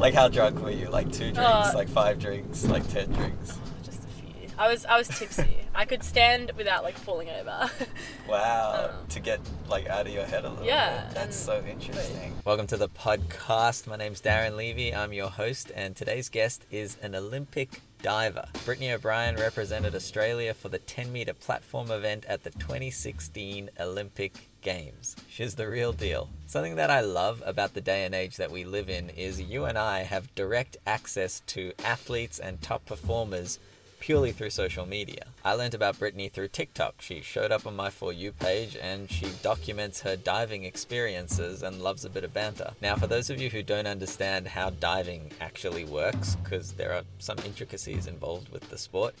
like 0.00 0.14
how 0.14 0.28
drunk 0.28 0.60
were 0.62 0.70
you? 0.70 0.88
Like 0.88 1.06
two 1.12 1.30
drinks, 1.30 1.38
Uh, 1.40 1.72
like 1.74 1.88
five 1.88 2.18
drinks, 2.18 2.64
like 2.66 2.86
ten 2.88 3.10
drinks. 3.12 3.58
Just 3.84 4.02
a 4.04 4.06
few. 4.08 4.48
I 4.58 4.68
was 4.68 4.84
I 4.86 4.96
was 4.98 5.08
tipsy. 5.08 5.58
I 5.74 5.84
could 5.84 6.02
stand 6.02 6.52
without 6.56 6.82
like 6.82 6.96
falling 6.96 7.28
over. 7.28 7.70
Wow, 8.28 8.90
Um, 9.00 9.06
to 9.08 9.20
get 9.20 9.40
like 9.68 9.88
out 9.88 10.06
of 10.06 10.12
your 10.12 10.24
head 10.24 10.44
a 10.44 10.50
little 10.50 10.64
Yeah, 10.64 11.06
bit. 11.06 11.14
That's 11.14 11.46
and- 11.48 11.62
so 11.62 11.68
interesting. 11.68 12.32
Welcome 12.44 12.66
to 12.68 12.76
the 12.76 12.88
podcast. 12.88 13.86
My 13.86 13.96
name's 13.96 14.20
Darren 14.20 14.56
Levy. 14.56 14.94
I'm 14.94 15.12
your 15.12 15.28
host, 15.30 15.70
and 15.74 15.96
today's 15.96 16.28
guest 16.28 16.64
is 16.70 16.96
an 17.02 17.14
Olympic 17.14 17.80
diver. 18.02 18.46
Brittany 18.64 18.92
O'Brien 18.92 19.36
represented 19.36 19.94
Australia 19.94 20.54
for 20.54 20.68
the 20.68 20.78
10 20.78 21.12
meter 21.12 21.34
platform 21.34 21.90
event 21.90 22.24
at 22.26 22.44
the 22.44 22.50
2016 22.50 23.70
Olympic 23.78 24.48
Games. 24.62 25.16
She's 25.28 25.54
the 25.54 25.68
real 25.68 25.92
deal. 25.92 26.28
Something 26.46 26.76
that 26.76 26.90
I 26.90 27.00
love 27.00 27.42
about 27.46 27.74
the 27.74 27.80
day 27.80 28.04
and 28.04 28.14
age 28.14 28.36
that 28.36 28.50
we 28.50 28.64
live 28.64 28.90
in 28.90 29.10
is 29.10 29.40
you 29.40 29.64
and 29.64 29.78
I 29.78 30.02
have 30.02 30.34
direct 30.34 30.76
access 30.86 31.40
to 31.48 31.72
athletes 31.84 32.38
and 32.38 32.60
top 32.60 32.84
performers 32.84 33.58
purely 34.00 34.32
through 34.32 34.50
social 34.50 34.86
media. 34.86 35.26
I 35.44 35.52
learned 35.52 35.74
about 35.74 35.98
Brittany 35.98 36.28
through 36.28 36.48
TikTok. 36.48 37.00
She 37.00 37.20
showed 37.20 37.52
up 37.52 37.66
on 37.66 37.76
my 37.76 37.90
For 37.90 38.12
You 38.12 38.32
page 38.32 38.76
and 38.80 39.10
she 39.10 39.26
documents 39.42 40.00
her 40.00 40.16
diving 40.16 40.64
experiences 40.64 41.62
and 41.62 41.80
loves 41.80 42.04
a 42.04 42.10
bit 42.10 42.24
of 42.24 42.34
banter. 42.34 42.72
Now, 42.80 42.96
for 42.96 43.06
those 43.06 43.30
of 43.30 43.40
you 43.40 43.50
who 43.50 43.62
don't 43.62 43.86
understand 43.86 44.48
how 44.48 44.70
diving 44.70 45.30
actually 45.40 45.84
works, 45.84 46.34
because 46.36 46.72
there 46.72 46.92
are 46.92 47.02
some 47.18 47.38
intricacies 47.44 48.06
involved 48.06 48.48
with 48.48 48.68
the 48.70 48.78
sport, 48.78 49.14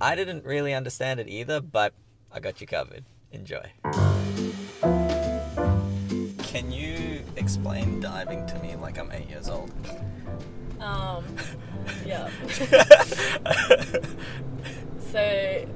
I 0.00 0.14
didn't 0.14 0.44
really 0.44 0.74
understand 0.74 1.18
it 1.20 1.28
either, 1.28 1.60
but 1.60 1.94
I 2.30 2.40
got 2.40 2.60
you 2.60 2.66
covered. 2.66 3.04
Enjoy. 3.32 3.64
Can 6.42 6.70
you 6.70 7.22
explain 7.36 8.00
diving 8.00 8.46
to 8.46 8.58
me 8.60 8.76
like 8.76 8.98
I'm 8.98 9.10
eight 9.10 9.28
years 9.28 9.48
old? 9.48 9.70
um, 10.80 11.24
yeah. 12.06 12.30
So 15.12 15.66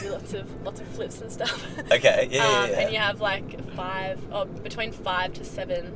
lots 0.04 0.32
of 0.32 0.62
lots 0.64 0.80
of 0.80 0.88
flips 0.88 1.20
and 1.20 1.30
stuff. 1.32 1.66
Okay, 1.92 2.28
yeah, 2.30 2.50
yeah, 2.50 2.58
um, 2.60 2.70
yeah. 2.70 2.80
And 2.80 2.92
you 2.92 2.98
have 2.98 3.20
like 3.20 3.74
five, 3.74 4.20
or 4.32 4.46
between 4.46 4.92
five 4.92 5.32
to 5.34 5.44
seven 5.44 5.92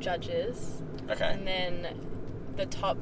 judges, 0.00 0.82
okay. 1.10 1.32
and 1.32 1.46
then 1.46 2.00
the 2.56 2.66
top 2.66 2.98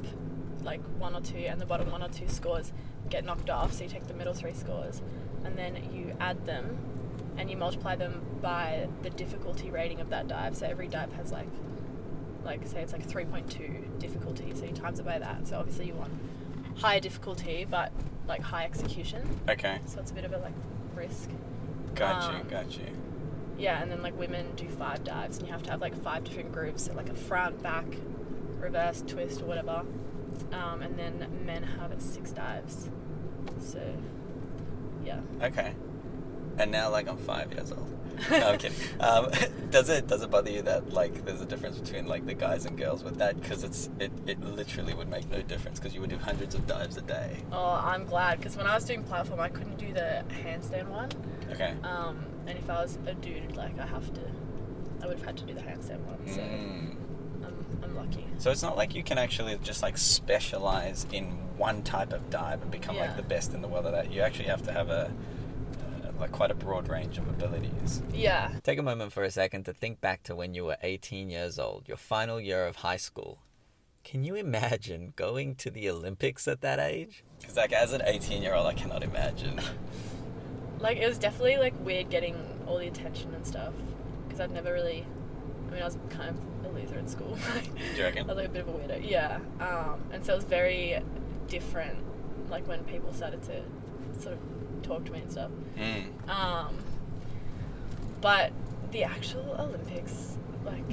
like 0.63 0.81
one 0.97 1.15
or 1.15 1.21
two 1.21 1.37
and 1.37 1.59
the 1.61 1.65
bottom 1.65 1.91
one 1.91 2.01
or 2.01 2.07
two 2.07 2.27
scores 2.27 2.73
get 3.09 3.23
knocked 3.23 3.49
off. 3.49 3.73
So 3.73 3.83
you 3.83 3.89
take 3.89 4.07
the 4.07 4.13
middle 4.13 4.33
three 4.33 4.53
scores, 4.53 5.01
and 5.45 5.57
then 5.57 5.75
you 5.93 6.15
add 6.19 6.45
them, 6.45 6.77
and 7.37 7.49
you 7.49 7.55
multiply 7.57 7.95
them 7.95 8.21
by 8.41 8.87
the 9.03 9.09
difficulty 9.11 9.69
rating 9.69 10.01
of 10.01 10.09
that 10.09 10.27
dive. 10.27 10.57
So 10.57 10.65
every 10.65 10.87
dive 10.87 11.13
has 11.13 11.31
like, 11.31 11.49
like 12.43 12.67
say 12.67 12.81
it's 12.81 12.93
like 12.93 13.05
three 13.05 13.25
point 13.25 13.49
two 13.49 13.89
difficulty. 13.99 14.51
So 14.55 14.65
you 14.65 14.73
times 14.73 14.99
it 14.99 15.05
by 15.05 15.19
that. 15.19 15.47
So 15.47 15.57
obviously 15.57 15.87
you 15.87 15.93
want 15.93 16.13
higher 16.77 16.99
difficulty, 16.99 17.65
but 17.69 17.91
like 18.27 18.41
high 18.41 18.63
execution. 18.65 19.39
Okay. 19.49 19.79
So 19.85 19.99
it's 19.99 20.11
a 20.11 20.13
bit 20.13 20.25
of 20.25 20.33
a 20.33 20.37
like 20.37 20.53
risk. 20.95 21.29
Got 21.95 22.31
you, 22.33 22.39
Um, 22.39 22.47
got 22.47 22.77
you. 22.77 22.85
Yeah, 23.57 23.81
and 23.81 23.91
then 23.91 24.01
like 24.01 24.17
women 24.17 24.55
do 24.55 24.67
five 24.69 25.03
dives, 25.03 25.37
and 25.37 25.47
you 25.47 25.53
have 25.53 25.63
to 25.63 25.71
have 25.71 25.81
like 25.81 25.95
five 26.01 26.23
different 26.23 26.51
groups, 26.51 26.85
so 26.85 26.93
like 26.93 27.09
a 27.09 27.15
front, 27.15 27.61
back, 27.61 27.85
reverse, 28.59 29.03
twist, 29.05 29.41
or 29.41 29.45
whatever. 29.45 29.83
Um, 30.51 30.81
and 30.81 30.97
then 30.97 31.27
men 31.45 31.61
have 31.63 32.01
six 32.01 32.31
dives. 32.31 32.89
So, 33.59 33.79
yeah. 35.05 35.19
Okay. 35.41 35.73
And 36.57 36.71
now, 36.71 36.89
like, 36.89 37.07
I'm 37.07 37.17
five 37.17 37.53
years 37.53 37.71
old. 37.71 37.92
No, 38.31 38.37
I'm 38.49 38.57
kidding. 38.59 38.77
Um, 38.99 39.29
does 39.71 39.89
it 39.89 40.07
does 40.07 40.21
it 40.21 40.29
bother 40.31 40.51
you 40.51 40.61
that 40.63 40.91
like 40.93 41.25
there's 41.25 41.41
a 41.41 41.45
difference 41.45 41.77
between 41.79 42.05
like 42.07 42.25
the 42.25 42.33
guys 42.33 42.65
and 42.65 42.77
girls 42.77 43.03
with 43.03 43.17
that? 43.17 43.39
Because 43.41 43.63
it's 43.63 43.89
it, 43.99 44.11
it 44.27 44.39
literally 44.41 44.93
would 44.93 45.09
make 45.09 45.29
no 45.29 45.41
difference 45.41 45.79
because 45.79 45.93
you 45.95 46.01
would 46.01 46.09
do 46.09 46.17
hundreds 46.17 46.55
of 46.55 46.65
dives 46.67 46.97
a 46.97 47.01
day. 47.01 47.37
Oh, 47.51 47.81
I'm 47.83 48.05
glad 48.05 48.37
because 48.39 48.55
when 48.57 48.67
I 48.67 48.75
was 48.75 48.85
doing 48.85 49.03
platform, 49.03 49.39
I 49.39 49.49
couldn't 49.49 49.77
do 49.77 49.93
the 49.93 50.23
handstand 50.43 50.87
one. 50.89 51.09
Okay. 51.51 51.73
Um, 51.83 52.25
and 52.47 52.57
if 52.57 52.69
I 52.69 52.81
was 52.81 52.97
a 53.07 53.13
dude, 53.13 53.55
like 53.55 53.79
I 53.79 53.85
have 53.85 54.13
to, 54.13 54.21
I 55.01 55.07
would 55.07 55.17
have 55.17 55.25
had 55.25 55.37
to 55.37 55.43
do 55.45 55.53
the 55.53 55.61
handstand 55.61 55.99
one. 56.01 56.27
So 56.27 56.39
Mm. 56.41 56.95
I'm, 57.45 57.65
I'm 57.83 57.95
lucky. 57.95 58.25
So 58.37 58.51
it's 58.51 58.63
not 58.63 58.77
like 58.77 58.95
you 58.95 59.03
can 59.03 59.17
actually 59.17 59.57
just 59.63 59.81
like 59.81 59.97
specialize 59.97 61.05
in 61.11 61.25
one 61.57 61.83
type 61.83 62.13
of 62.13 62.29
dive 62.29 62.61
and 62.61 62.71
become 62.71 62.95
Yeah. 62.95 63.01
like 63.07 63.15
the 63.17 63.23
best 63.23 63.53
in 63.53 63.61
the 63.61 63.67
world 63.67 63.85
at 63.85 63.91
that. 63.93 64.11
You 64.11 64.21
actually 64.21 64.45
have 64.45 64.61
to 64.63 64.71
have 64.71 64.89
a 64.89 65.11
like 66.19 66.31
quite 66.31 66.51
a 66.51 66.55
broad 66.55 66.87
range 66.87 67.17
of 67.17 67.27
abilities. 67.27 68.01
Yeah. 68.13 68.51
Take 68.63 68.79
a 68.79 68.83
moment 68.83 69.13
for 69.13 69.23
a 69.23 69.31
second 69.31 69.63
to 69.65 69.73
think 69.73 69.99
back 70.01 70.23
to 70.23 70.35
when 70.35 70.53
you 70.53 70.65
were 70.65 70.77
18 70.81 71.29
years 71.29 71.59
old, 71.59 71.87
your 71.87 71.97
final 71.97 72.39
year 72.39 72.65
of 72.67 72.77
high 72.77 72.97
school. 72.97 73.39
Can 74.03 74.23
you 74.23 74.35
imagine 74.35 75.13
going 75.15 75.55
to 75.55 75.71
the 75.71 75.89
Olympics 75.89 76.47
at 76.47 76.61
that 76.61 76.79
age? 76.79 77.23
Because, 77.39 77.55
like, 77.55 77.71
as 77.71 77.93
an 77.93 78.01
18 78.05 78.43
year 78.43 78.53
old, 78.53 78.67
I 78.67 78.73
cannot 78.73 79.01
imagine. 79.03 79.61
Like 80.83 80.97
it 80.97 81.07
was 81.07 81.17
definitely 81.17 81.55
like 81.55 81.73
weird 81.79 82.09
getting 82.09 82.35
all 82.67 82.77
the 82.77 82.87
attention 82.87 83.33
and 83.33 83.47
stuff 83.47 83.73
because 84.25 84.41
I'd 84.41 84.51
never 84.51 84.73
really. 84.73 85.07
I 85.69 85.71
mean, 85.71 85.81
I 85.81 85.85
was 85.85 85.97
kind 86.09 86.29
of 86.29 86.65
a 86.65 86.69
loser 86.77 86.99
in 86.99 87.07
school. 87.07 87.37
Do 87.93 87.97
you 87.97 88.03
reckon? 88.03 88.25
I 88.25 88.33
was 88.33 88.35
like 88.35 88.47
a 88.47 88.49
bit 88.49 88.67
of 88.67 88.67
a 88.67 88.71
weirdo. 88.73 89.09
Yeah. 89.09 89.39
Um, 89.61 90.03
and 90.11 90.23
so 90.25 90.33
it 90.33 90.35
was 90.35 90.45
very 90.45 91.01
different, 91.47 91.99
like 92.49 92.67
when 92.67 92.83
people 92.83 93.13
started 93.13 93.41
to 93.43 93.63
sort 94.21 94.33
of 94.33 94.39
talk 94.83 95.05
to 95.05 95.11
me 95.11 95.19
and 95.19 95.31
stuff. 95.31 95.51
Mm. 95.77 96.29
Um, 96.29 96.75
but 98.21 98.51
the 98.91 99.03
actual 99.03 99.55
Olympics, 99.59 100.37
like, 100.63 100.83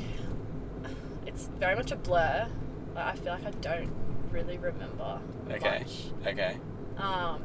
it's 1.27 1.47
very 1.59 1.77
much 1.77 1.91
a 1.93 1.97
blur. 1.97 2.49
Like, 2.95 3.05
I 3.07 3.13
feel 3.17 3.33
like 3.33 3.47
I 3.47 3.51
don't 3.61 3.91
really 4.31 4.59
remember 4.59 5.21
Okay. 5.51 5.81
much. 5.81 6.05
Okay. 6.27 6.57
Um, 6.97 7.43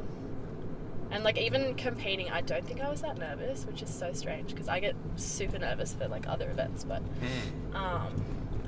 and 1.10 1.22
like 1.24 1.38
even 1.38 1.74
competing, 1.74 2.30
I 2.30 2.40
don't 2.40 2.64
think 2.66 2.80
I 2.80 2.90
was 2.90 3.02
that 3.02 3.18
nervous, 3.18 3.64
which 3.64 3.82
is 3.82 3.90
so 3.90 4.12
strange 4.12 4.50
because 4.50 4.68
I 4.68 4.80
get 4.80 4.94
super 5.16 5.58
nervous 5.58 5.92
for 5.94 6.08
like 6.08 6.28
other 6.28 6.50
events. 6.50 6.84
But 6.84 7.02
Mm. 7.20 7.74
um, 7.76 8.14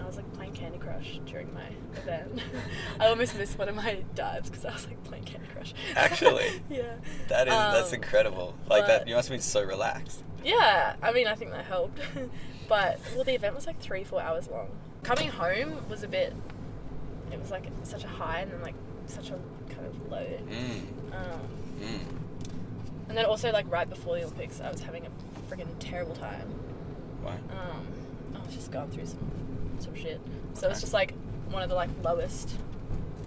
was 0.09 0.17
like 0.17 0.33
playing 0.35 0.53
Candy 0.55 0.79
Crush 0.79 1.21
during 1.27 1.53
my 1.55 1.67
event. 1.97 2.41
I 3.01 3.07
almost 3.07 3.37
missed 3.37 3.57
one 3.59 3.69
of 3.69 3.75
my 3.77 4.03
dives 4.15 4.51
because 4.51 4.65
I 4.65 4.73
was 4.73 4.87
like 4.87 5.03
playing 5.05 5.25
Candy 5.25 5.47
Crush. 5.55 5.73
Actually? 5.97 6.63
yeah. 6.69 6.95
That 7.29 7.47
is 7.49 7.55
that's 7.55 7.89
Um, 7.91 7.95
incredible. 7.95 8.55
Like 8.69 8.87
that, 8.87 9.07
you 9.07 9.15
must 9.15 9.31
be 9.31 9.39
so 9.39 9.63
relaxed. 9.63 10.23
Yeah, 10.45 10.97
I 11.03 11.13
mean, 11.13 11.27
I 11.27 11.35
think 11.35 11.51
that 11.53 11.65
helped. 11.65 12.01
but 12.69 12.99
well, 13.15 13.25
the 13.25 13.35
event 13.35 13.55
was 13.55 13.67
like 13.67 13.81
three, 13.81 14.03
four 14.05 14.21
hours 14.21 14.49
long. 14.49 14.69
Coming 15.05 15.29
home 15.29 15.89
was 15.89 16.03
a 16.03 16.09
bit. 16.09 16.35
It 17.33 17.39
was 17.41 17.51
like 17.51 17.67
such 17.85 18.05
a 18.05 18.09
high 18.09 18.41
and 18.41 18.53
then 18.53 18.63
like 18.63 18.75
such 19.07 19.29
a 19.31 19.39
kind 19.69 19.87
of 19.87 20.11
low. 20.11 20.27
Mm. 20.51 21.15
Um, 21.15 21.41
Mm. 21.79 22.01
And 23.09 23.17
then 23.17 23.25
also 23.25 23.53
like 23.53 23.71
right 23.71 23.89
before 23.89 24.17
the 24.17 24.25
Olympics, 24.25 24.61
I 24.61 24.71
was 24.71 24.81
having 24.83 25.07
a 25.07 25.11
freaking 25.49 25.69
terrible 25.79 26.15
time. 26.17 26.49
Why? 27.23 27.35
Um, 27.51 27.87
I 28.35 28.45
was 28.45 28.55
just 28.55 28.71
going 28.73 28.91
through 28.91 29.07
some 29.07 29.21
some 29.83 29.95
shit. 29.95 30.21
So 30.55 30.67
it 30.67 30.71
was 30.71 30.81
just 30.81 30.93
like 30.93 31.15
one 31.51 31.63
of 31.63 31.69
the 31.69 31.75
like 31.75 31.91
lowest 32.03 32.55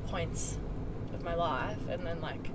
points 0.07 0.57
of 1.13 1.23
my 1.23 1.34
life, 1.35 1.78
and 1.89 2.06
then 2.06 2.22
like 2.22 2.50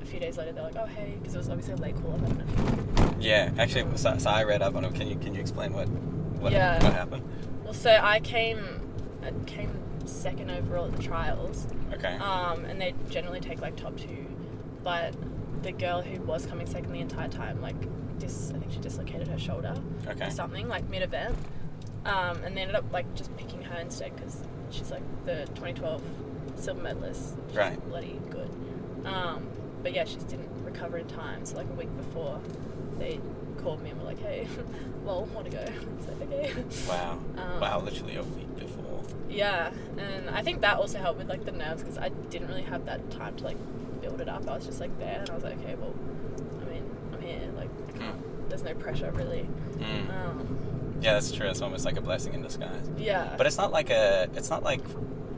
a 0.00 0.04
few 0.04 0.20
days 0.20 0.36
later, 0.38 0.52
they're 0.52 0.62
like, 0.64 0.76
"Oh 0.76 0.86
hey," 0.86 1.16
because 1.18 1.34
it 1.34 1.38
was 1.38 1.48
obviously 1.48 1.74
a 1.74 1.76
late 1.76 1.96
call. 1.96 2.14
I 2.14 2.18
don't 2.28 2.96
know. 2.96 3.14
Yeah. 3.20 3.50
Actually, 3.58 3.96
so, 3.96 4.16
so 4.18 4.30
I 4.30 4.44
read 4.44 4.62
up 4.62 4.74
on 4.74 4.84
it. 4.84 4.94
Can 4.94 5.08
you 5.08 5.16
can 5.16 5.34
you 5.34 5.40
explain 5.40 5.72
what 5.72 5.88
what, 5.88 6.52
Yeah. 6.52 6.82
what 6.82 6.92
happened? 6.94 7.22
Well, 7.64 7.74
so 7.74 7.90
I 8.02 8.20
came 8.20 8.80
I 9.22 9.32
came 9.46 9.70
second 10.06 10.50
overall 10.50 10.86
at 10.86 10.96
the 10.96 11.02
trials, 11.02 11.66
Okay. 11.92 12.16
um, 12.16 12.64
and 12.64 12.80
they 12.80 12.94
generally 13.10 13.40
take 13.40 13.60
like 13.60 13.76
top 13.76 13.96
two, 13.96 14.26
but 14.82 15.14
the 15.62 15.72
girl 15.72 16.00
who 16.00 16.20
was 16.22 16.46
coming 16.46 16.66
second 16.66 16.90
the 16.92 17.00
entire 17.00 17.28
time, 17.28 17.60
like, 17.60 17.76
dis- 18.18 18.50
I 18.54 18.58
think 18.58 18.72
she 18.72 18.78
dislocated 18.78 19.28
her 19.28 19.38
shoulder. 19.38 19.74
okay. 20.08 20.26
or 20.28 20.30
something 20.30 20.66
like 20.68 20.88
mid 20.88 21.02
event. 21.02 21.36
Um, 22.04 22.42
and 22.44 22.56
they 22.56 22.62
ended 22.62 22.76
up 22.76 22.92
like 22.92 23.12
just 23.14 23.34
picking 23.36 23.62
her 23.62 23.78
instead 23.78 24.14
because 24.16 24.42
she's 24.70 24.90
like 24.90 25.02
the 25.24 25.46
2012 25.54 26.02
silver 26.56 26.80
medalist. 26.82 27.34
She's 27.48 27.56
Right. 27.56 27.88
bloody 27.88 28.20
good. 28.30 28.50
Um, 29.04 29.46
but 29.82 29.92
yeah, 29.94 30.04
she 30.04 30.14
just 30.14 30.28
didn't 30.28 30.48
recover 30.64 30.98
in 30.98 31.06
time. 31.08 31.44
So 31.44 31.56
like 31.56 31.68
a 31.68 31.74
week 31.74 31.94
before, 31.96 32.40
they 32.98 33.20
called 33.62 33.82
me 33.82 33.90
and 33.90 33.98
were 33.98 34.06
like, 34.06 34.20
"Hey, 34.20 34.46
lol, 35.04 35.24
want 35.26 35.46
to 35.50 35.52
go?" 35.52 35.64
It's 35.98 36.06
like 36.08 36.22
okay. 36.22 36.54
Wow. 36.88 37.18
Um, 37.36 37.60
wow. 37.60 37.80
Literally 37.80 38.16
a 38.16 38.22
week 38.22 38.56
before. 38.58 39.02
Yeah, 39.28 39.70
and 39.96 40.28
I 40.30 40.42
think 40.42 40.60
that 40.62 40.76
also 40.78 40.98
helped 40.98 41.18
with 41.18 41.28
like 41.28 41.44
the 41.44 41.52
nerves 41.52 41.82
because 41.82 41.98
I 41.98 42.08
didn't 42.08 42.48
really 42.48 42.62
have 42.62 42.84
that 42.86 43.10
time 43.10 43.36
to 43.36 43.44
like 43.44 43.56
build 44.00 44.20
it 44.20 44.28
up. 44.28 44.48
I 44.48 44.54
was 44.56 44.66
just 44.66 44.80
like 44.80 44.98
there, 44.98 45.20
and 45.20 45.30
I 45.30 45.34
was 45.34 45.44
like, 45.44 45.58
okay, 45.60 45.74
well, 45.76 45.94
I 46.62 46.70
mean, 46.70 46.84
I'm 47.12 47.20
here. 47.22 47.40
Like, 47.56 47.68
I 47.94 47.98
can't, 47.98 48.48
there's 48.50 48.62
no 48.64 48.74
pressure 48.74 49.10
really. 49.12 49.46
Mm. 49.78 50.10
Um, 50.10 50.58
Yeah, 51.00 51.14
that's 51.14 51.32
true. 51.32 51.48
It's 51.48 51.62
almost 51.62 51.84
like 51.84 51.96
a 51.96 52.00
blessing 52.00 52.34
in 52.34 52.42
disguise. 52.42 52.88
yeah, 52.96 53.34
But 53.36 53.46
it's 53.46 53.56
not 53.56 53.72
like 53.72 53.90
a. 53.90 54.28
It's 54.34 54.50
not 54.50 54.62
like, 54.62 54.82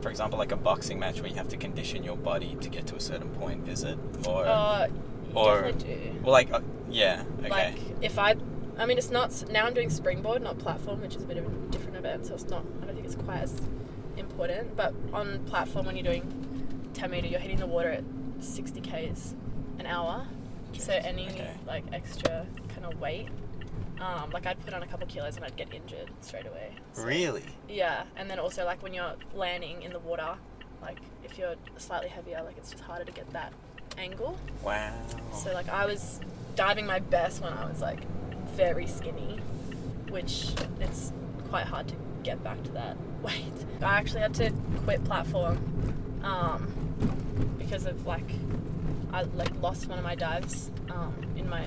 for 0.02 0.10
example, 0.10 0.38
like 0.38 0.52
a 0.52 0.56
boxing 0.56 0.98
match 0.98 1.20
where 1.20 1.28
you 1.28 1.36
have 1.36 1.48
to 1.48 1.56
condition 1.56 2.02
your 2.02 2.16
body 2.16 2.56
to 2.60 2.68
get 2.68 2.86
to 2.88 2.96
a 2.96 3.00
certain 3.00 3.30
point, 3.30 3.68
is 3.68 3.84
it? 3.84 3.98
Or 4.26 4.46
uh, 4.46 4.88
or- 5.34 5.62
definitely 5.62 5.94
do. 5.94 6.20
well, 6.22 6.32
like 6.32 6.52
uh, 6.52 6.60
yeah, 6.90 7.24
okay, 7.40 7.48
Like 7.48 7.78
if 8.00 8.18
I, 8.18 8.36
I 8.76 8.86
mean, 8.86 8.98
it's 8.98 9.10
not 9.10 9.50
now. 9.50 9.66
I'm 9.66 9.74
doing 9.74 9.90
springboard, 9.90 10.42
not 10.42 10.58
platform, 10.58 11.00
which 11.00 11.14
is 11.16 11.22
a 11.22 11.26
bit 11.26 11.38
of 11.38 11.46
a 11.46 11.50
different 11.70 11.96
event. 11.96 12.26
So 12.26 12.34
it's 12.34 12.48
not. 12.48 12.64
I 12.82 12.86
don't 12.86 12.94
think 12.94 13.06
it's 13.06 13.14
quite 13.14 13.40
as 13.40 13.60
important. 14.16 14.76
But 14.76 14.94
on 15.12 15.44
platform, 15.44 15.86
when 15.86 15.96
you're 15.96 16.04
doing 16.04 16.90
10 16.94 17.10
meter, 17.10 17.26
you're 17.26 17.40
hitting 17.40 17.58
the 17.58 17.66
water 17.66 17.90
at 17.90 18.04
60 18.40 18.80
k's 18.80 19.34
an 19.78 19.86
hour. 19.86 20.26
So 20.78 20.92
any 20.92 21.28
okay. 21.28 21.50
like 21.66 21.84
extra 21.92 22.46
kind 22.68 22.86
of 22.86 22.98
weight, 23.00 23.28
um, 24.02 24.30
like 24.30 24.46
I'd 24.46 24.62
put 24.64 24.74
on 24.74 24.82
a 24.82 24.86
couple 24.86 25.06
kilos 25.06 25.36
and 25.36 25.44
I'd 25.44 25.56
get 25.56 25.72
injured 25.72 26.10
straight 26.20 26.46
away. 26.46 26.72
So- 26.92 27.04
Really? 27.04 27.44
Yeah, 27.68 28.04
and 28.16 28.28
then 28.30 28.38
also 28.38 28.64
like 28.64 28.82
when 28.82 28.92
you're 28.94 29.14
landing 29.34 29.82
in 29.82 29.92
the 29.92 29.98
water, 30.00 30.34
like 30.82 30.98
if 31.24 31.38
you're 31.38 31.54
slightly 31.78 32.08
heavier, 32.08 32.42
like 32.44 32.56
it's 32.58 32.70
just 32.70 32.82
harder 32.82 33.04
to 33.04 33.12
get 33.12 33.30
that 33.32 33.52
angle. 33.98 34.38
Wow. 34.62 34.92
So 35.32 35.52
like 35.52 35.68
I 35.68 35.86
was 35.86 36.20
diving 36.56 36.86
my 36.86 36.98
best 36.98 37.42
when 37.42 37.52
I 37.52 37.68
was 37.68 37.80
like 37.80 38.00
very 38.56 38.86
skinny, 38.86 39.38
which 40.10 40.52
it's 40.80 41.12
quite 41.48 41.66
hard 41.66 41.88
to 41.88 41.94
get 42.22 42.42
back 42.42 42.62
to 42.64 42.72
that 42.72 42.96
weight. 43.22 43.52
I 43.80 43.98
actually 43.98 44.20
had 44.22 44.34
to 44.34 44.50
quit 44.84 45.04
platform 45.04 45.58
um, 46.24 47.56
because 47.58 47.86
of 47.86 48.06
like 48.06 48.28
I 49.12 49.22
like 49.22 49.50
lost 49.60 49.86
one 49.88 49.98
of 49.98 50.04
my 50.04 50.14
dives 50.14 50.70
um, 50.90 51.14
in 51.36 51.48
my 51.48 51.66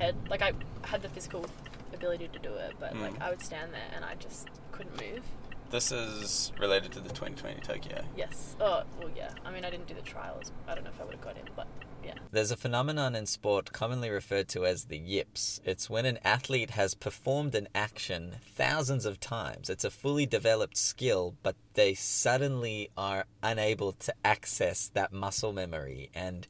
head. 0.00 0.16
Like 0.28 0.42
I 0.42 0.52
had 0.82 1.02
the 1.02 1.08
physical 1.08 1.46
ability 1.92 2.28
to 2.32 2.38
do 2.38 2.54
it, 2.54 2.74
but 2.80 2.96
like 2.96 3.14
Mm. 3.14 3.22
I 3.22 3.30
would 3.30 3.42
stand 3.42 3.72
there 3.72 3.90
and 3.94 4.04
I 4.04 4.14
just 4.14 4.48
couldn't 4.72 4.96
move. 5.00 5.22
This 5.70 5.92
is 5.92 6.52
related 6.58 6.90
to 6.92 7.00
the 7.00 7.10
2020 7.10 7.60
Tokyo. 7.60 8.02
Yes. 8.16 8.56
Oh 8.60 8.82
well, 8.98 9.10
yeah. 9.14 9.30
I 9.44 9.52
mean, 9.52 9.64
I 9.64 9.70
didn't 9.70 9.86
do 9.86 9.94
the 9.94 10.02
trials. 10.02 10.50
I 10.66 10.74
don't 10.74 10.82
know 10.84 10.90
if 10.90 11.00
I 11.00 11.04
would 11.04 11.14
have 11.14 11.22
got 11.22 11.36
in, 11.36 11.44
but 11.54 11.68
yeah. 12.04 12.14
There's 12.32 12.50
a 12.50 12.56
phenomenon 12.56 13.14
in 13.14 13.26
sport 13.26 13.72
commonly 13.72 14.10
referred 14.10 14.48
to 14.48 14.64
as 14.66 14.86
the 14.86 14.96
yips. 14.98 15.60
It's 15.64 15.88
when 15.90 16.06
an 16.06 16.18
athlete 16.24 16.70
has 16.70 16.94
performed 16.94 17.54
an 17.54 17.68
action 17.74 18.36
thousands 18.42 19.04
of 19.04 19.20
times. 19.20 19.68
It's 19.70 19.84
a 19.84 19.90
fully 19.90 20.26
developed 20.26 20.76
skill, 20.76 21.36
but 21.42 21.56
they 21.74 21.94
suddenly 21.94 22.90
are 22.96 23.26
unable 23.42 23.92
to 23.92 24.14
access 24.24 24.88
that 24.94 25.12
muscle 25.12 25.52
memory 25.52 26.10
and 26.14 26.48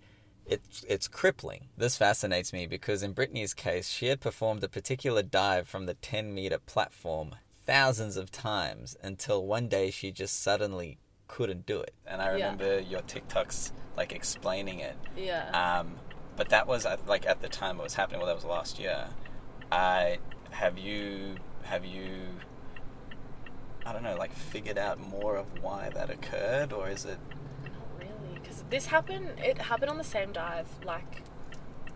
it's 0.50 0.84
it's 0.88 1.08
crippling. 1.08 1.68
This 1.76 1.96
fascinates 1.96 2.52
me 2.52 2.66
because 2.66 3.02
in 3.02 3.12
Brittany's 3.12 3.54
case, 3.54 3.88
she 3.88 4.06
had 4.06 4.20
performed 4.20 4.62
a 4.64 4.68
particular 4.68 5.22
dive 5.22 5.68
from 5.68 5.86
the 5.86 5.94
10 5.94 6.34
meter 6.34 6.58
platform 6.58 7.36
thousands 7.64 8.16
of 8.16 8.30
times 8.30 8.96
until 9.02 9.46
one 9.46 9.68
day 9.68 9.90
she 9.90 10.10
just 10.10 10.42
suddenly 10.42 10.98
couldn't 11.28 11.64
do 11.66 11.80
it. 11.80 11.94
And 12.06 12.20
I 12.20 12.26
Yeah. 12.36 12.50
remember 12.52 12.80
your 12.80 13.00
TikToks 13.02 13.70
like 13.96 14.12
explaining 14.12 14.80
it. 14.80 14.96
Yeah. 15.16 15.48
Um, 15.52 15.98
but 16.36 16.48
that 16.48 16.66
was 16.66 16.86
like 17.06 17.26
at 17.26 17.40
the 17.40 17.48
time 17.48 17.78
it 17.78 17.82
was 17.84 17.94
happening. 17.94 18.18
Well, 18.20 18.26
that 18.26 18.34
was 18.36 18.44
last 18.44 18.78
year. 18.80 19.08
I 19.70 20.18
have 20.50 20.78
you 20.78 21.36
have 21.62 21.84
you 21.84 22.10
I 23.86 23.92
don't 23.92 24.02
know 24.02 24.16
like 24.16 24.32
figured 24.34 24.78
out 24.78 24.98
more 24.98 25.36
of 25.36 25.62
why 25.62 25.90
that 25.94 26.10
occurred, 26.10 26.72
or 26.72 26.88
is 26.90 27.04
it? 27.04 27.18
Not 28.70 28.78
really, 28.78 28.84
because 28.84 28.84
this 28.84 28.86
happened. 28.86 29.38
It 29.38 29.58
happened 29.58 29.90
on 29.90 29.98
the 29.98 30.04
same 30.04 30.32
dive 30.32 30.68
like 30.84 31.22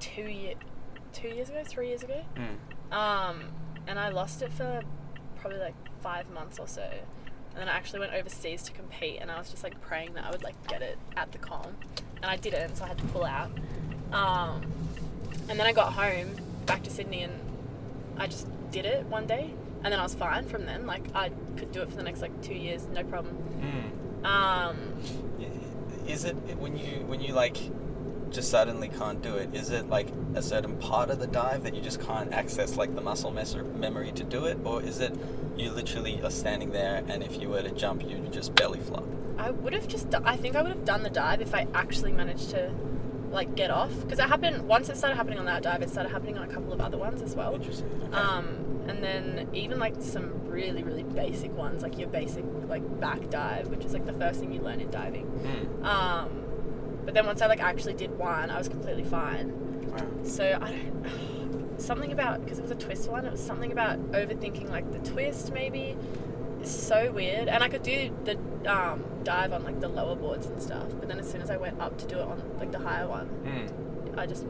two 0.01 0.23
year, 0.23 0.55
two 1.13 1.29
years 1.29 1.49
ago, 1.49 1.63
three 1.65 1.89
years 1.89 2.03
ago. 2.03 2.25
Hmm. 2.37 2.93
Um, 2.93 3.41
and 3.87 3.99
I 3.99 4.09
lost 4.09 4.43
it 4.43 4.53
for 4.53 4.83
probably 5.41 5.59
like 5.59 5.75
five 6.01 6.31
months 6.31 6.59
or 6.59 6.67
so. 6.69 6.83
And 6.83 7.61
then 7.61 7.69
I 7.69 7.73
actually 7.77 8.01
went 8.01 8.13
overseas 8.13 8.63
to 8.65 8.73
compete, 8.73 9.19
and 9.21 9.31
I 9.31 9.39
was 9.39 9.51
just 9.51 9.63
like 9.63 9.81
praying 9.81 10.15
that 10.15 10.25
I 10.25 10.31
would 10.31 10.43
like 10.43 10.55
get 10.67 10.83
it 10.83 10.99
at 11.17 11.31
the 11.33 11.39
com, 11.39 11.77
and 12.17 12.27
I 12.27 12.37
didn't, 12.37 12.77
so 12.77 12.85
I 12.85 12.89
had 12.89 12.99
to 12.99 13.05
pull 13.07 13.25
out. 13.25 13.51
Um, 14.13 14.73
and 15.49 15.59
then 15.59 15.67
I 15.67 15.73
got 15.73 15.93
home 15.93 16.37
back 16.67 16.83
to 16.85 16.91
Sydney, 16.91 17.23
and 17.23 17.33
I 18.19 18.27
just 18.27 18.47
did 18.73 18.85
it 18.87 19.07
one 19.07 19.27
day, 19.27 19.55
and 19.85 19.93
then 19.93 20.01
I 20.01 20.03
was 20.03 20.15
fine 20.15 20.49
from 20.49 20.67
then. 20.67 20.87
Like 20.87 21.05
I 21.15 21.31
could 21.57 21.71
do 21.73 21.83
it 21.83 21.91
for 21.91 21.97
the 21.97 22.03
next 22.03 22.23
like 22.23 22.43
two 22.43 22.55
years, 22.55 22.87
no 22.93 23.05
problem. 23.05 23.35
Hmm. 23.37 24.27
Um, 24.27 24.77
Y- 25.39 25.47
Is 26.15 26.25
it 26.25 26.37
when 26.61 26.77
you 26.77 27.05
when 27.07 27.21
you 27.21 27.35
like 27.35 27.57
just 28.31 28.49
suddenly 28.49 28.89
can't 28.89 29.21
do 29.21 29.35
it? 29.35 29.53
Is 29.53 29.71
it 29.71 29.89
like 29.89 30.09
a 30.37 30.43
certain 30.43 30.77
part 30.79 31.11
of 31.11 31.19
the 31.19 31.27
dive 31.27 31.65
that 31.65 31.75
you 31.75 31.81
just 31.83 32.01
can't 32.01 32.33
access, 32.33 32.77
like 32.77 32.95
the 32.95 33.01
muscle 33.01 33.33
mes- 33.33 33.57
memory 33.57 34.13
to 34.13 34.23
do 34.23 34.45
it, 34.45 34.59
or 34.63 34.81
is 34.81 35.01
it 35.01 35.13
you 35.57 35.73
literally 35.73 36.23
are 36.23 36.31
standing 36.31 36.71
there 36.71 37.03
and 37.09 37.25
if 37.25 37.41
you 37.41 37.49
were 37.49 37.63
to 37.63 37.71
jump, 37.73 38.09
you 38.09 38.29
just 38.31 38.55
belly 38.55 38.79
flop? 38.79 39.05
I 39.39 39.51
would 39.51 39.73
have 39.73 39.89
just. 39.89 40.11
do- 40.11 40.23
I 40.25 40.37
think 40.37 40.55
I 40.55 40.63
would 40.63 40.71
have 40.71 40.85
done 40.85 41.03
the 41.03 41.11
dive 41.11 41.41
if 41.41 41.53
I 41.53 41.67
actually 41.75 42.13
managed 42.13 42.51
to, 42.51 42.71
like, 43.33 43.57
get 43.57 43.73
off. 43.73 43.93
Because 44.03 44.21
it 44.21 44.29
happened 44.29 44.69
once. 44.69 44.89
It 44.89 44.97
started 44.97 45.17
happening 45.17 45.41
on 45.41 45.47
that 45.47 45.65
dive. 45.65 45.83
It 45.83 45.91
started 45.91 46.11
happening 46.11 46.39
on 46.39 46.49
a 46.49 46.53
couple 46.53 46.73
of 46.73 46.81
other 46.81 46.97
ones 46.97 47.23
as 47.23 47.35
well. 47.35 47.57
Interesting. 47.57 47.91
Okay. 48.05 48.17
Um, 48.17 48.47
and 48.87 49.03
then 49.03 49.49
even 49.53 49.81
like 49.81 49.97
some 50.01 50.44
really 50.55 50.83
really 50.83 51.03
basic 51.03 51.53
ones, 51.57 51.83
like 51.83 51.99
your 51.99 52.09
basic 52.09 52.45
like 52.69 52.85
back 53.01 53.29
dive, 53.31 53.69
which 53.69 53.85
is 53.85 53.93
like 53.93 54.07
the 54.07 54.13
first 54.13 54.41
thing 54.41 54.53
you 54.53 54.61
learn 54.61 54.81
in 54.81 54.91
diving. 54.91 55.27
Hmm. 55.27 55.85
Um, 55.85 56.29
but 57.05 57.13
then 57.15 57.27
once 57.27 57.43
I 57.43 57.47
like 57.47 57.61
actually 57.61 57.95
did 57.95 58.17
one, 58.19 58.49
I 58.51 58.59
was 58.59 58.69
completely 58.69 59.05
fine. 59.05 59.53
Wow. 59.91 60.07
So 60.25 60.59
I 60.61 60.71
don't. 60.73 61.05
Something 61.81 62.13
about 62.13 62.45
because 62.45 62.59
it 62.61 62.63
was 62.63 62.71
a 62.71 62.77
twist 62.77 63.11
one. 63.11 63.25
It 63.27 63.33
was 63.33 63.43
something 63.45 63.73
about 63.73 63.99
overthinking 64.13 64.71
like 64.71 64.91
the 64.93 65.01
twist 65.01 65.53
maybe. 65.53 65.97
It's 66.61 66.71
so 66.71 67.11
weird, 67.11 67.49
and 67.49 67.65
I 67.65 67.69
could 67.69 67.83
do 67.83 68.17
the 68.25 68.39
um, 68.73 69.03
dive 69.25 69.53
on 69.53 69.65
like 69.65 69.81
the 69.81 69.89
lower 69.89 70.15
boards 70.15 70.47
and 70.47 70.63
stuff. 70.63 70.87
But 71.01 71.09
then 71.09 71.19
as 71.19 71.29
soon 71.31 71.43
as 71.43 71.51
I 71.51 71.57
went 71.57 71.81
up 71.81 71.99
to 71.99 72.07
do 72.07 72.15
it 72.21 72.23
on 72.23 72.41
like 72.61 72.71
the 72.71 72.79
higher 72.79 73.09
one, 73.09 73.27
Hmm. 73.27 74.19
I 74.19 74.25
just 74.25 74.47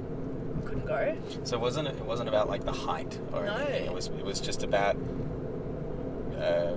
couldn't 0.66 0.84
go. 0.86 1.16
So 1.44 1.56
it 1.56 1.60
wasn't 1.60 1.88
it 1.88 2.04
wasn't 2.04 2.28
about 2.28 2.48
like 2.50 2.64
the 2.64 2.72
height 2.72 3.18
or 3.32 3.46
No. 3.46 3.54
anything. 3.54 3.86
It 3.86 3.92
was 3.94 4.08
it 4.08 4.24
was 4.24 4.38
just 4.38 4.62
about 4.62 4.94
uh, 6.38 6.76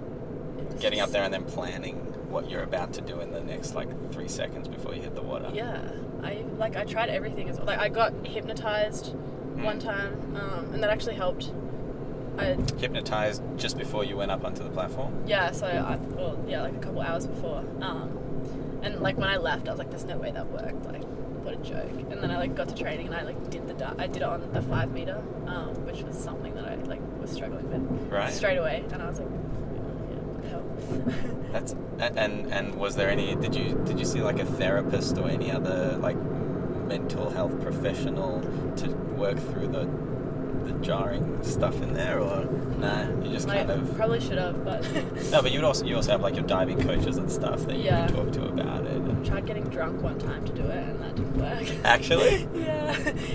getting 0.80 1.00
up 1.00 1.09
there 1.12 1.24
and 1.24 1.33
then 1.33 1.44
planning 1.45 1.95
what 2.30 2.50
you're 2.50 2.63
about 2.63 2.94
to 2.94 3.01
do 3.01 3.19
in 3.21 3.31
the 3.31 3.42
next 3.42 3.74
like 3.75 3.89
three 4.12 4.27
seconds 4.27 4.68
before 4.68 4.94
you 4.94 5.01
hit 5.01 5.15
the 5.15 5.21
water. 5.21 5.50
Yeah, 5.54 5.81
I 6.24 6.44
like 6.57 6.75
I 6.75 6.83
tried 6.83 7.09
everything 7.09 7.50
as 7.50 7.57
well. 7.57 7.65
Like 7.65 7.80
I 7.80 7.89
got 7.89 8.13
hypnotized 8.25 9.13
Hmm. 9.56 9.63
one 9.63 9.80
time, 9.80 10.36
um, 10.36 10.71
and 10.74 10.83
that 10.83 10.89
actually 10.92 11.15
helped. 11.15 11.51
I 12.38 12.56
Hypnotized 12.77 13.42
just 13.57 13.75
before 13.77 14.04
you 14.04 14.15
went 14.15 14.30
up 14.30 14.45
onto 14.45 14.63
the 14.63 14.69
platform. 14.69 15.24
yeah, 15.25 15.51
so 15.51 15.65
I 15.65 15.95
well 16.15 16.38
yeah 16.48 16.62
like 16.62 16.75
a 16.75 16.80
couple 16.80 17.01
hours 17.01 17.25
before, 17.25 17.63
um, 17.81 18.12
and 18.83 19.00
like 19.01 19.18
when 19.18 19.30
I 19.30 19.38
left, 19.38 19.68
I 19.68 19.71
was 19.71 19.80
like, 19.80 19.89
"There's 19.89 20.03
no 20.06 20.18
way 20.18 20.30
that 20.31 20.45
worked." 20.51 20.86
Like, 20.86 21.03
what 21.44 21.56
a 21.56 21.57
joke. 21.57 21.89
And 22.12 22.21
then 22.21 22.30
I 22.30 22.38
like 22.38 22.53
got 22.56 22.68
to 22.69 22.75
training 22.75 23.07
and 23.07 23.15
I 23.15 23.24
like 23.24 23.50
did 23.50 23.68
the 23.68 23.74
di- 23.74 23.95
I 23.98 24.06
did 24.06 24.18
it 24.18 24.24
on 24.24 24.51
the 24.53 24.62
five 24.62 24.92
meter, 24.92 25.24
um, 25.48 25.69
which 25.88 26.03
was 26.03 26.15
something 26.15 26.53
that 26.53 26.65
I 26.65 26.75
like 26.75 27.01
was 27.27 27.35
struggling 27.35 27.69
with 27.69 28.12
Right. 28.12 28.33
straight 28.33 28.57
away, 28.57 28.83
and 28.91 29.01
I 29.01 29.07
was 29.09 29.19
like, 29.19 29.29
"Yeah. 30.44 31.21
That's 31.51 31.75
and 32.00 32.51
and 32.53 32.75
was 32.75 32.95
there 32.95 33.09
any? 33.09 33.35
Did 33.35 33.56
you 33.56 33.81
did 33.85 34.00
you 34.00 34.06
see 34.06 34.21
like 34.21 34.39
a 34.39 34.46
therapist 34.46 35.17
or 35.17 35.27
any 35.29 35.51
other 35.51 35.98
like 36.00 36.17
mental 36.88 37.29
health 37.29 37.60
professional 37.62 38.41
to 38.77 38.89
work 39.17 39.38
through 39.38 39.67
the 39.67 39.86
the 40.67 40.74
jarring 40.86 41.43
stuff 41.43 41.81
in 41.81 41.93
there, 41.93 42.19
or 42.19 42.45
nah? 42.79 43.07
You 43.24 43.31
just 43.31 43.47
I 43.50 43.57
kind 43.65 43.71
of 43.71 43.95
probably 43.95 44.19
should 44.19 44.38
have, 44.38 44.63
but 44.65 44.81
no. 45.31 45.41
But 45.41 45.51
you 45.51 45.65
also 45.65 45.86
you 45.86 45.95
also 45.95 46.12
have 46.12 46.21
like 46.21 46.36
your 46.36 46.45
diving 46.45 46.79
coaches 46.81 47.17
and 47.17 47.31
stuff 47.31 47.62
that 47.67 47.77
you 47.77 47.83
Yeah. 47.86 48.07
can 48.07 48.15
talk 48.15 48.31
to 48.33 48.45
about 48.45 48.86
it. 48.86 48.91
and- 48.93 49.25
tried 49.25 49.45
getting 49.45 49.63
drunk 49.69 50.01
one 50.01 50.17
time 50.19 50.45
to 50.45 50.53
do 50.53 50.62
it, 50.62 50.77
and 50.88 51.01
that 51.01 51.15
didn't 51.15 51.38
work. 51.38 51.86
Actually? 51.86 52.47
yeah, 52.55 52.91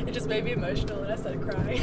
it 0.07 0.13
just 0.13 0.27
made 0.27 0.45
me 0.45 0.53
emotional, 0.53 1.03
and 1.03 1.13
I 1.13 1.17
started 1.17 1.43
crying. 1.43 1.83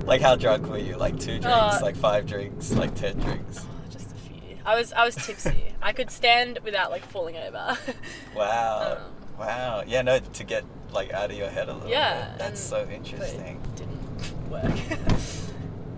like 0.06 0.20
how 0.20 0.36
drunk 0.36 0.66
were 0.68 0.78
you? 0.78 0.96
Like 0.96 1.14
two 1.18 1.38
drinks, 1.38 1.46
Uh, 1.46 1.78
like 1.82 1.96
five 1.96 2.26
drinks, 2.26 2.72
like 2.72 2.94
ten 2.94 3.18
drinks. 3.18 3.60
Oh, 3.64 3.90
just 3.90 4.10
a 4.10 4.14
few. 4.16 4.56
I 4.66 4.74
was 4.78 4.92
I 4.92 5.04
was 5.04 5.14
tipsy. 5.14 5.72
I 5.80 5.92
could 5.92 6.10
stand 6.10 6.58
without 6.64 6.90
like 6.90 7.04
falling 7.06 7.36
over. 7.36 7.78
Wow. 8.36 8.98
Um, 8.98 9.38
wow. 9.38 9.84
Yeah, 9.86 10.02
no, 10.02 10.18
to 10.18 10.44
get 10.44 10.64
like 10.92 11.12
out 11.12 11.30
of 11.30 11.36
your 11.36 11.48
head 11.48 11.68
a 11.68 11.74
little 11.74 11.88
Yeah, 11.88 12.30
bit. 12.30 12.38
That's 12.40 12.60
so 12.60 12.86
interesting. 12.88 13.60
But 14.50 14.64
it 14.64 14.70
didn't 14.70 14.90
work. 15.08 15.08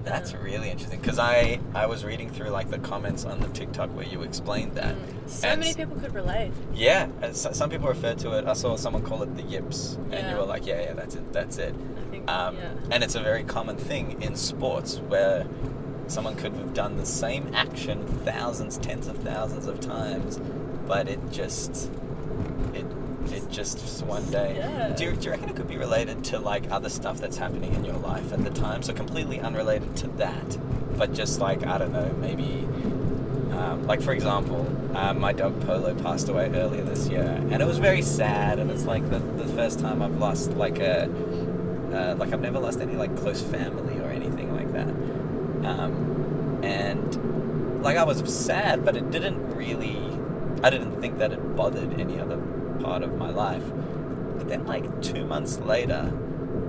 That's 0.07 0.35
really 0.35 0.71
interesting 0.71 1.01
because 1.01 1.19
I 1.19 1.59
I 1.75 1.87
was 1.87 2.05
reading 2.05 2.31
through 2.31 2.51
like 2.51 2.71
the 2.71 2.79
comments 2.79 3.25
on 3.25 3.41
the 3.41 3.49
TikTok 3.49 3.91
where 3.91 4.07
you 4.07 4.23
explained 4.23 4.77
that. 4.77 4.95
Mm. 4.95 5.29
So 5.29 5.49
And 5.49 5.61
many 5.61 5.75
people 5.75 5.97
could 5.97 6.15
relate. 6.15 6.53
Yeah, 6.73 7.09
and 7.23 7.37
so, 7.37 7.51
some 7.51 7.71
people 7.71 7.89
refer 7.89 8.15
to 8.15 8.39
it. 8.39 8.47
I 8.47 8.53
saw 8.53 8.77
someone 8.77 9.03
call 9.03 9.25
it 9.25 9.37
the 9.37 9.43
yips, 9.43 9.99
and 10.13 10.31
you 10.31 10.37
were 10.37 10.47
like, 10.47 10.65
yeah, 10.65 10.81
yeah, 10.81 10.93
that's 10.93 11.17
it, 11.17 11.33
that's 11.33 11.59
it. 11.59 11.75
I 11.75 12.11
think. 12.11 12.31
Um, 12.31 12.57
yeah. 12.57 12.71
And 12.93 13.03
it's 13.03 13.17
a 13.17 13.21
very 13.21 13.43
common 13.43 13.77
thing 13.77 14.23
in 14.23 14.37
sports 14.37 14.99
where 14.99 15.45
someone 16.07 16.37
could 16.37 16.53
have 16.53 16.73
done 16.73 16.97
the 16.99 17.07
same 17.07 17.53
action 17.53 18.07
thousands, 18.25 18.79
tens 18.79 19.09
of 19.09 19.17
thousands 19.19 19.67
of 19.67 19.81
times, 19.81 20.39
but 20.87 21.09
it 21.09 21.19
just 21.33 21.91
just 23.57 24.05
one 24.05 24.25
day. 24.31 24.57
Yeah. 24.59 24.89
Do, 24.91 25.05
you, 25.05 25.13
do 25.15 25.25
you 25.25 25.31
reckon 25.31 25.49
it 25.49 25.57
could 25.57 25.67
be 25.67 25.79
related 25.79 26.23
to 26.25 26.39
like 26.39 26.71
other 26.71 26.91
stuff 26.91 27.19
that's 27.19 27.39
happening 27.39 27.75
in 27.75 27.85
your 27.85 27.97
life 27.97 28.31
at 28.33 28.45
the 28.45 28.51
time? 28.51 28.83
So 28.83 28.93
completely 28.93 29.41
unrelated 29.41 29.97
to 29.97 30.09
that, 30.19 30.59
but 30.99 31.15
just 31.15 31.41
like 31.41 31.67
I 31.67 31.79
don't 31.79 31.93
know, 31.93 32.15
maybe. 32.21 32.69
Um, 33.57 33.87
like 33.87 34.03
for 34.03 34.13
example, 34.13 34.67
um, 34.95 35.19
my 35.19 35.33
dog 35.33 35.59
Polo 35.65 35.95
passed 35.95 36.29
away 36.29 36.51
earlier 36.51 36.83
this 36.83 37.09
year, 37.09 37.23
and 37.23 37.63
it 37.63 37.67
was 37.67 37.79
very 37.79 38.03
sad. 38.03 38.59
And 38.59 38.71
it's 38.71 38.85
like 38.85 39.09
the, 39.09 39.19
the 39.19 39.47
first 39.55 39.81
time 39.81 40.03
I've 40.03 40.19
lost 40.19 40.51
like 40.51 40.79
a 40.79 41.05
uh, 41.95 42.15
like 42.19 42.35
I've 42.35 42.43
never 42.43 42.59
lost 42.59 42.81
any 42.81 42.95
like 42.95 43.17
close 43.17 43.41
family 43.41 43.99
or 44.01 44.11
anything 44.11 44.55
like 44.55 44.71
that. 44.73 44.89
Um, 45.67 46.61
and 46.63 47.83
like 47.83 47.97
I 47.97 48.05
was 48.05 48.23
sad, 48.33 48.85
but 48.85 48.97
it 48.97 49.11
didn't 49.11 49.57
really. 49.57 49.97
I 50.63 50.69
didn't 50.71 51.01
think 51.01 51.19
that 51.19 51.33
it 51.33 51.57
bothered 51.57 51.99
any 52.01 52.19
other 52.19 52.37
part 52.81 53.03
of 53.03 53.17
my 53.17 53.31
life. 53.31 53.65
But 54.37 54.49
then, 54.49 54.67
like 54.67 55.03
two 55.03 55.25
months 55.25 55.59
later, 55.59 56.13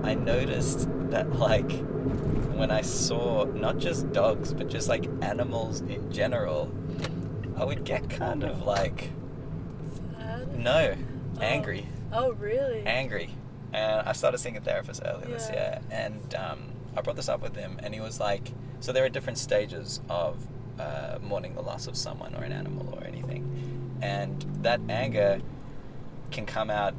I 0.02 0.14
noticed 0.14 0.88
that 1.10 1.32
like 1.38 1.70
when 2.54 2.70
I 2.70 2.80
saw 2.82 3.44
not 3.44 3.78
just 3.78 4.10
dogs, 4.12 4.52
but 4.52 4.68
just 4.68 4.88
like 4.88 5.08
animals 5.22 5.80
in 5.82 6.10
general, 6.12 6.72
I 7.56 7.64
would 7.64 7.84
get 7.84 8.08
kind 8.10 8.42
of 8.44 8.62
like 8.62 9.10
Sad? 10.18 10.58
no, 10.58 10.94
Oh. 11.36 11.40
angry 11.40 11.86
Oh, 12.12 12.32
really? 12.32 12.84
angry. 12.86 13.30
And 13.72 14.00
I 14.08 14.12
started 14.12 14.38
seeing 14.38 14.56
a 14.56 14.60
therapist 14.60 15.02
earlier 15.04 15.26
this 15.28 15.50
year, 15.50 15.80
and 15.90 16.34
um, 16.34 16.72
I 16.96 17.02
brought 17.02 17.16
this 17.16 17.28
up 17.28 17.42
with 17.42 17.54
him, 17.54 17.78
and 17.82 17.92
he 17.94 18.00
was 18.00 18.18
like, 18.18 18.52
"So 18.80 18.92
there 18.92 19.04
are 19.04 19.10
different 19.10 19.36
stages 19.38 20.00
of 20.08 20.46
uh, 20.80 21.18
mourning 21.22 21.54
the 21.54 21.60
loss 21.60 21.86
of 21.86 21.94
someone 21.96 22.34
or 22.34 22.42
an 22.44 22.52
animal 22.52 22.98
or 22.98 23.04
anything, 23.04 23.98
and 24.00 24.40
that 24.62 24.80
anger 24.88 25.40
can 26.30 26.46
come 26.46 26.70
out 26.70 26.94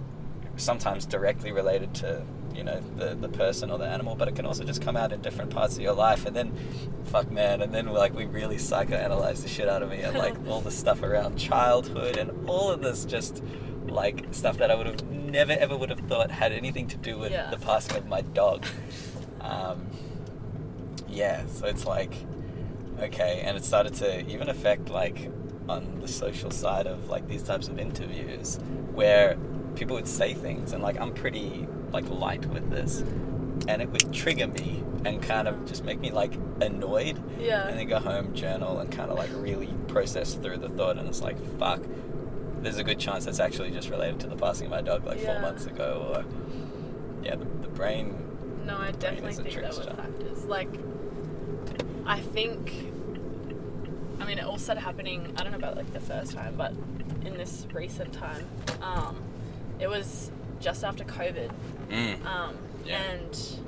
sometimes 0.58 1.06
directly 1.06 1.52
related 1.52 1.94
to." 1.96 2.24
You 2.56 2.64
know 2.64 2.82
the 2.98 3.16
the 3.16 3.30
person 3.30 3.70
or 3.72 3.78
the 3.78 3.86
animal, 3.88 4.16
but 4.16 4.28
it 4.28 4.36
can 4.36 4.46
also 4.46 4.64
just 4.66 4.82
come 4.82 4.98
out 4.98 5.14
in 5.14 5.22
different 5.22 5.52
parts 5.52 5.76
of 5.76 5.82
your 5.82 5.94
life, 5.94 6.26
and 6.26 6.36
then, 6.36 6.52
fuck 7.06 7.32
man, 7.32 7.62
and 7.62 7.74
then 7.74 7.86
like 7.86 8.14
we 8.14 8.26
really 8.26 8.58
psychoanalyze 8.58 9.44
the 9.44 9.48
shit 9.48 9.70
out 9.70 9.82
of 9.84 9.90
me, 9.90 10.02
and 10.02 10.18
like 10.18 10.36
all 10.48 10.60
the 10.60 10.72
stuff 10.72 11.02
around 11.04 11.38
childhood 11.38 12.18
and 12.18 12.50
all 12.50 12.70
of 12.72 12.82
this 12.82 13.06
just 13.06 13.42
like 13.88 14.26
stuff 14.32 14.58
that 14.58 14.72
I 14.72 14.76
would 14.76 14.88
have 14.88 15.10
never 15.10 15.54
ever 15.54 15.78
would 15.78 15.90
have 15.92 16.00
thought 16.02 16.32
had 16.32 16.52
anything 16.52 16.88
to 16.88 16.98
do 16.98 17.18
with 17.18 17.32
Yeah. 17.32 17.50
the 17.52 17.58
passing 17.58 17.96
of 17.98 18.08
my 18.08 18.22
dog. 18.22 18.66
Um, 19.42 19.88
yeah, 21.08 21.46
so 21.48 21.68
it's 21.68 21.86
like 21.86 22.14
okay, 23.00 23.42
and 23.46 23.56
it 23.56 23.64
started 23.64 23.94
to 23.96 24.28
even 24.28 24.50
affect 24.50 24.90
like 24.90 25.30
on 25.70 26.00
the 26.02 26.08
social 26.08 26.52
side 26.52 26.88
of 26.88 27.10
like 27.10 27.28
these 27.28 27.44
types 27.44 27.68
of 27.68 27.78
interviews 27.80 28.58
where 28.94 29.38
people 29.76 29.96
would 29.96 30.08
say 30.08 30.34
things 30.34 30.74
and 30.74 30.82
like 30.84 31.00
I'm 31.00 31.14
pretty 31.14 31.68
like 31.92 32.10
light 32.10 32.46
with 32.48 32.70
this 32.70 33.02
and 33.68 33.82
it 33.82 33.90
would 33.90 34.12
trigger 34.14 34.48
me 34.48 34.84
and 35.06 35.22
kind 35.22 35.48
of 35.48 35.66
just 35.66 35.84
make 35.84 36.00
me 36.00 36.12
like 36.12 36.34
annoyed 36.62 37.22
Yeah. 37.40 37.68
and 37.68 37.78
then 37.80 37.88
go 37.88 38.00
home 38.00 38.34
journal 38.34 38.80
and 38.80 38.92
kind 38.92 39.10
of 39.12 39.18
like 39.18 39.30
really 39.36 39.74
process 39.88 40.34
through 40.34 40.58
the 40.58 40.70
thought 40.70 40.98
and 40.98 41.08
it's 41.08 41.22
like 41.22 41.38
fuck 41.60 41.82
there's 42.62 42.78
a 42.78 42.84
good 42.84 43.00
chance 43.00 43.26
that's 43.26 43.40
actually 43.40 43.72
just 43.72 43.90
related 43.90 44.20
to 44.22 44.28
the 44.28 44.36
passing 44.36 44.66
of 44.66 44.72
my 44.72 44.82
dog 44.82 45.06
like 45.06 45.20
four 45.20 45.40
months 45.40 45.66
ago 45.66 46.12
or 46.14 46.26
yeah 47.26 47.36
the, 47.36 47.46
the 47.46 47.68
brain 47.70 48.16
No, 48.66 48.78
I 48.78 48.92
definitely 48.92 49.34
think 49.34 49.48
were 49.48 49.54
trickster. 49.62 49.94
factors. 49.96 50.44
Like, 50.46 50.70
I 52.06 52.20
think, 52.20 52.74
I 54.20 54.26
mean, 54.26 54.38
it 54.38 54.44
all 54.46 54.58
started 54.58 54.82
happening. 54.82 55.34
I 55.38 55.44
don't 55.44 55.52
know 55.52 55.58
about 55.58 55.78
like 55.78 55.92
the 55.94 56.00
first 56.00 56.34
time, 56.34 56.56
but 56.58 56.74
in 57.26 57.36
this 57.38 57.66
recent 57.74 58.14
time, 58.14 58.46
um, 58.82 59.22
it 59.80 59.88
was 59.90 60.32
just 60.60 60.84
after 60.84 61.04
COVID, 61.06 61.52
mm. 61.90 62.26
um, 62.26 62.58
Yeah. 62.86 63.02
and 63.02 63.60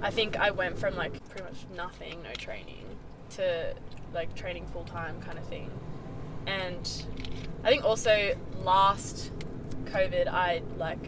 I 0.00 0.10
think 0.10 0.36
I 0.36 0.50
went 0.50 0.78
from 0.78 0.96
like 0.96 1.12
pretty 1.28 1.44
much 1.44 1.66
nothing, 1.76 2.22
no 2.22 2.32
training, 2.32 2.84
to 3.30 3.74
like 4.14 4.34
training 4.34 4.66
full 4.68 4.84
time 4.84 5.20
kind 5.20 5.38
of 5.38 5.44
thing, 5.44 5.70
and 6.46 6.90
I 7.62 7.68
think 7.70 7.84
also 7.84 8.34
last 8.62 9.30
COVID, 9.84 10.28
I 10.28 10.62
like 10.78 10.98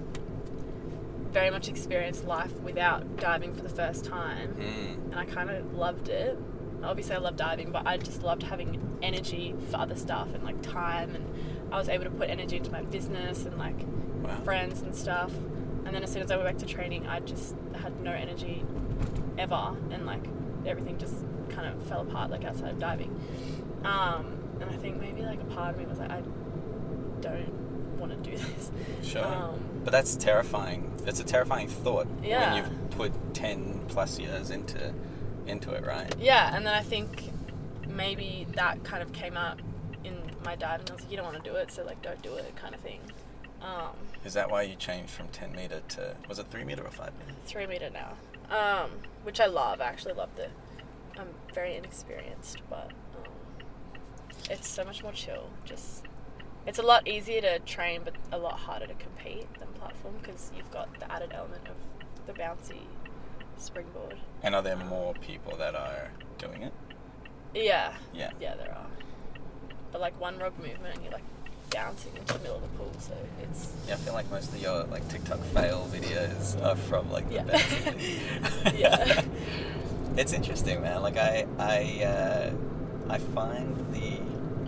very 1.32 1.50
much 1.50 1.68
experienced 1.68 2.24
life 2.26 2.52
without 2.60 3.16
diving 3.16 3.54
for 3.54 3.62
the 3.62 3.68
first 3.70 4.04
time, 4.04 4.54
Mm. 4.54 4.94
and 5.12 5.14
I 5.16 5.24
kind 5.24 5.50
of 5.50 5.74
loved 5.74 6.08
it. 6.08 6.38
Obviously, 6.85 7.14
I 7.14 7.19
love 7.19 7.37
diving, 7.37 7.71
but 7.73 7.87
I 7.87 7.97
just 7.97 8.23
loved 8.23 8.43
having 8.45 8.81
energy 9.03 9.55
for 9.71 9.79
other 9.79 9.97
stuff 9.97 10.29
and 10.35 10.43
like 10.45 10.61
time, 10.62 11.14
and 11.14 11.25
I 11.73 11.79
was 11.79 11.88
able 11.88 12.05
to 12.05 12.11
put 12.11 12.31
energy 12.31 12.57
into 12.59 12.71
my 12.71 12.83
business 12.83 13.45
and 13.45 13.59
like 13.59 13.76
Wow. 14.23 14.37
friends 14.43 14.81
and 14.83 14.95
stuff. 14.95 15.33
And 15.85 15.95
then 15.95 16.03
as 16.03 16.11
soon 16.12 16.23
as 16.23 16.31
I 16.31 16.37
went 16.37 16.49
back 16.49 16.59
to 16.67 16.73
training, 16.73 17.07
I 17.07 17.21
just 17.21 17.55
had 17.81 18.00
no 18.00 18.11
energy 18.12 18.64
ever, 19.37 19.76
and 19.91 20.07
like 20.07 20.25
everything 20.64 20.97
just 20.99 21.14
kind 21.50 21.69
of 21.69 21.83
fell 21.85 22.00
apart 22.00 22.31
like 22.31 22.45
outside 22.45 22.71
of 22.71 22.79
diving. 22.79 23.11
Um, 23.85 24.38
and 24.61 24.71
I 24.71 24.76
think 24.76 24.99
maybe 25.00 25.23
like 25.23 25.41
a 25.41 25.45
part 25.45 25.71
of 25.75 25.79
me 25.79 25.85
was 25.87 25.99
like, 25.99 26.11
I 26.11 26.23
don't 27.21 27.99
want 27.99 28.12
to 28.25 28.31
do 28.31 28.37
this. 28.57 28.71
Sure. 29.03 29.25
Um, 29.26 29.61
but 29.85 29.91
that's 29.91 30.17
terrifying. 30.17 30.91
It's 31.07 31.21
a 31.21 31.25
terrifying 31.25 31.69
thought 31.69 32.07
Yeah. 32.23 32.55
when 32.55 32.64
you've 32.64 32.91
put 32.93 33.35
10 33.35 33.81
plus 33.88 34.19
years 34.19 34.50
into 34.50 34.95
into 35.46 35.72
it, 35.72 35.84
right? 35.86 36.12
Yeah, 36.18 36.54
and 36.54 36.66
then 36.66 36.74
I 36.74 36.82
think 36.82 37.30
maybe 37.88 38.46
that 38.54 38.82
kind 38.84 39.02
of 39.02 39.12
came 39.12 39.36
out 39.36 39.60
in 40.04 40.18
my 40.44 40.56
dad, 40.56 40.80
and 40.80 40.90
I 40.90 40.94
was 40.94 41.02
like, 41.02 41.10
you 41.10 41.16
don't 41.16 41.26
want 41.26 41.42
to 41.42 41.50
do 41.50 41.56
it, 41.56 41.70
so 41.72 41.84
like 41.84 42.02
don't 42.02 42.22
do 42.22 42.34
it, 42.34 42.54
kind 42.56 42.74
of 42.74 42.80
thing. 42.80 43.00
Um, 43.62 43.96
Is 44.24 44.34
that 44.34 44.50
why 44.50 44.62
you 44.62 44.74
changed 44.76 45.10
from 45.10 45.28
10 45.28 45.52
meter 45.52 45.80
to 45.90 46.16
was 46.28 46.38
it 46.38 46.46
3 46.50 46.64
meter 46.64 46.84
or 46.84 46.90
5 46.90 47.12
meter? 47.18 47.38
three 47.46 47.66
meter 47.66 47.88
now, 47.90 48.12
um, 48.54 48.90
which 49.22 49.40
I 49.40 49.46
love. 49.46 49.80
I 49.80 49.84
actually 49.84 50.14
love 50.14 50.30
the. 50.36 50.48
I'm 51.18 51.28
very 51.54 51.76
inexperienced, 51.76 52.58
but 52.68 52.90
um, 53.16 53.64
it's 54.50 54.68
so 54.68 54.84
much 54.84 55.02
more 55.02 55.12
chill. 55.12 55.48
Just 55.64 56.04
it's 56.66 56.78
a 56.78 56.82
lot 56.82 57.06
easier 57.08 57.40
to 57.40 57.58
train, 57.60 58.02
but 58.04 58.14
a 58.32 58.38
lot 58.38 58.58
harder 58.58 58.86
to 58.86 58.94
compete 58.94 59.46
than 59.58 59.68
platform 59.68 60.14
because 60.20 60.50
you've 60.56 60.70
got 60.70 60.92
the 60.98 61.10
added 61.10 61.32
element 61.32 61.62
of 61.68 61.76
the 62.26 62.32
bouncy 62.32 62.80
springboard. 63.58 64.16
And 64.42 64.54
are 64.54 64.62
there 64.62 64.76
more 64.76 65.14
people 65.14 65.56
that 65.56 65.75
are 65.75 66.11
doing 66.38 66.62
it? 66.62 66.73
Yeah, 67.54 67.94
Yeah. 68.12 68.30
yeah, 68.40 68.54
there 68.56 68.70
are. 68.73 68.87
But 69.92 70.00
like 70.00 70.18
one 70.20 70.38
rogue 70.38 70.58
movement, 70.58 70.94
and 70.96 71.02
you're 71.04 71.12
like 71.12 71.23
bouncing 71.70 72.12
into 72.16 72.32
the 72.34 72.38
middle 72.40 72.56
of 72.56 72.62
the 72.62 72.68
pool, 72.78 72.92
so 72.99 73.12
it's 73.42 73.73
Yeah, 73.88 73.94
I 73.94 73.96
feel 73.99 74.12
like 74.12 74.30
most 74.30 74.52
of 74.52 74.61
your 74.61 74.84
like 74.84 75.08
TikTok 75.08 75.40
fail 75.40 75.88
videos 75.92 76.61
are 76.64 76.76
from 76.76 77.11
like 77.12 77.28
the 77.28 77.34
Yeah. 77.37 77.44
best. 77.44 78.75
Yeah. 78.75 79.23
it's 80.16 80.32
interesting, 80.32 80.80
man. 80.82 81.02
Like 81.02 81.16
I, 81.16 81.46
I, 81.58 82.04
uh, 82.04 82.50
I 83.08 83.18
find 83.18 83.76
the 83.92 84.20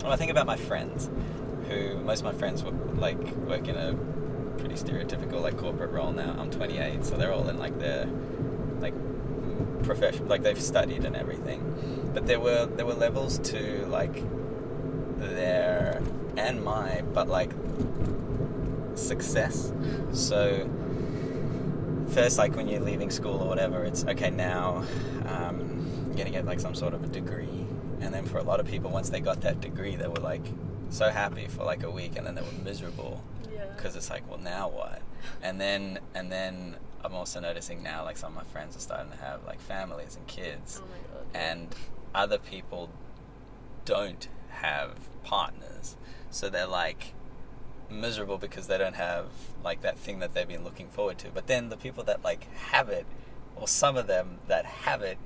when 0.03 0.11
I 0.13 0.15
think 0.15 0.31
about 0.31 0.45
my 0.45 0.55
friends, 0.57 1.09
who 1.67 1.97
most 1.99 2.19
of 2.19 2.25
my 2.25 2.33
friends 2.33 2.63
work, 2.63 2.73
like 2.95 3.17
work 3.35 3.67
in 3.67 3.75
a 3.75 3.93
pretty 4.59 4.75
stereotypical 4.75 5.41
like 5.41 5.57
corporate 5.57 5.91
role 5.91 6.11
now. 6.11 6.35
I'm 6.39 6.49
28, 6.49 7.03
so 7.05 7.17
they're 7.17 7.33
all 7.33 7.47
in 7.49 7.59
like 7.59 7.77
their 7.79 8.05
like 8.81 8.93
profession, 9.83 10.27
like 10.27 10.43
they've 10.43 10.61
studied 10.61 11.05
and 11.05 11.15
everything. 11.15 12.11
But 12.13 12.27
there 12.27 12.39
were 12.39 12.65
there 12.65 12.85
were 12.85 12.93
levels 12.93 13.39
to 13.39 13.85
like 13.87 14.23
their 15.17 16.01
and 16.37 16.63
my, 16.63 17.03
but 17.13 17.27
like 17.27 17.51
success. 18.95 19.71
So 20.13 20.69
first, 22.09 22.37
like 22.37 22.55
when 22.55 22.67
you're 22.67 22.81
leaving 22.81 23.09
school 23.09 23.41
or 23.41 23.47
whatever, 23.47 23.83
it's 23.83 24.05
okay 24.05 24.29
now. 24.29 24.83
Um, 25.27 26.05
you're 26.07 26.17
gonna 26.17 26.29
get 26.29 26.45
like 26.45 26.59
some 26.59 26.75
sort 26.75 26.93
of 26.93 27.03
a 27.03 27.07
degree, 27.07 27.65
and 27.99 28.13
then 28.13 28.25
for 28.25 28.37
a 28.37 28.43
lot 28.43 28.59
of 28.59 28.67
people, 28.67 28.89
once 28.89 29.09
they 29.09 29.19
got 29.19 29.41
that 29.41 29.61
degree, 29.61 29.95
they 29.95 30.07
were 30.07 30.15
like 30.15 30.45
so 30.89 31.09
happy 31.09 31.47
for 31.47 31.63
like 31.63 31.83
a 31.83 31.91
week, 31.91 32.15
and 32.15 32.25
then 32.25 32.35
they 32.35 32.41
were 32.41 32.63
miserable 32.63 33.23
yeah. 33.51 33.65
because 33.75 33.95
it's 33.95 34.09
like, 34.09 34.27
well, 34.29 34.39
now 34.39 34.69
what? 34.69 35.01
And 35.41 35.59
then 35.59 35.99
and 36.15 36.31
then 36.31 36.77
I'm 37.07 37.15
also 37.15 37.39
noticing 37.39 37.81
now, 37.81 38.03
like 38.03 38.17
some 38.17 38.35
of 38.35 38.35
my 38.35 38.51
friends 38.51 38.75
are 38.75 38.81
starting 38.81 39.11
to 39.11 39.17
have 39.17 39.45
like 39.45 39.61
families 39.61 40.17
and 40.17 40.27
kids, 40.27 40.81
oh 40.83 40.87
my 40.87 41.17
god. 41.17 41.25
and 41.33 41.75
other 42.13 42.37
people 42.37 42.89
don't 43.85 44.27
have 44.49 44.97
partners, 45.23 45.95
so 46.29 46.49
they're 46.49 46.67
like 46.67 47.13
miserable 47.89 48.37
because 48.37 48.67
they 48.67 48.77
don't 48.77 48.97
have 48.97 49.27
like 49.63 49.81
that 49.81 49.97
thing 49.97 50.19
that 50.19 50.33
they've 50.33 50.47
been 50.47 50.65
looking 50.65 50.89
forward 50.89 51.17
to. 51.19 51.29
But 51.29 51.47
then 51.47 51.69
the 51.69 51.77
people 51.77 52.03
that 52.03 52.23
like 52.25 52.51
have 52.55 52.89
it, 52.89 53.05
or 53.55 53.69
some 53.69 53.95
of 53.95 54.07
them 54.07 54.39
that 54.47 54.65
have 54.65 55.01
it, 55.01 55.17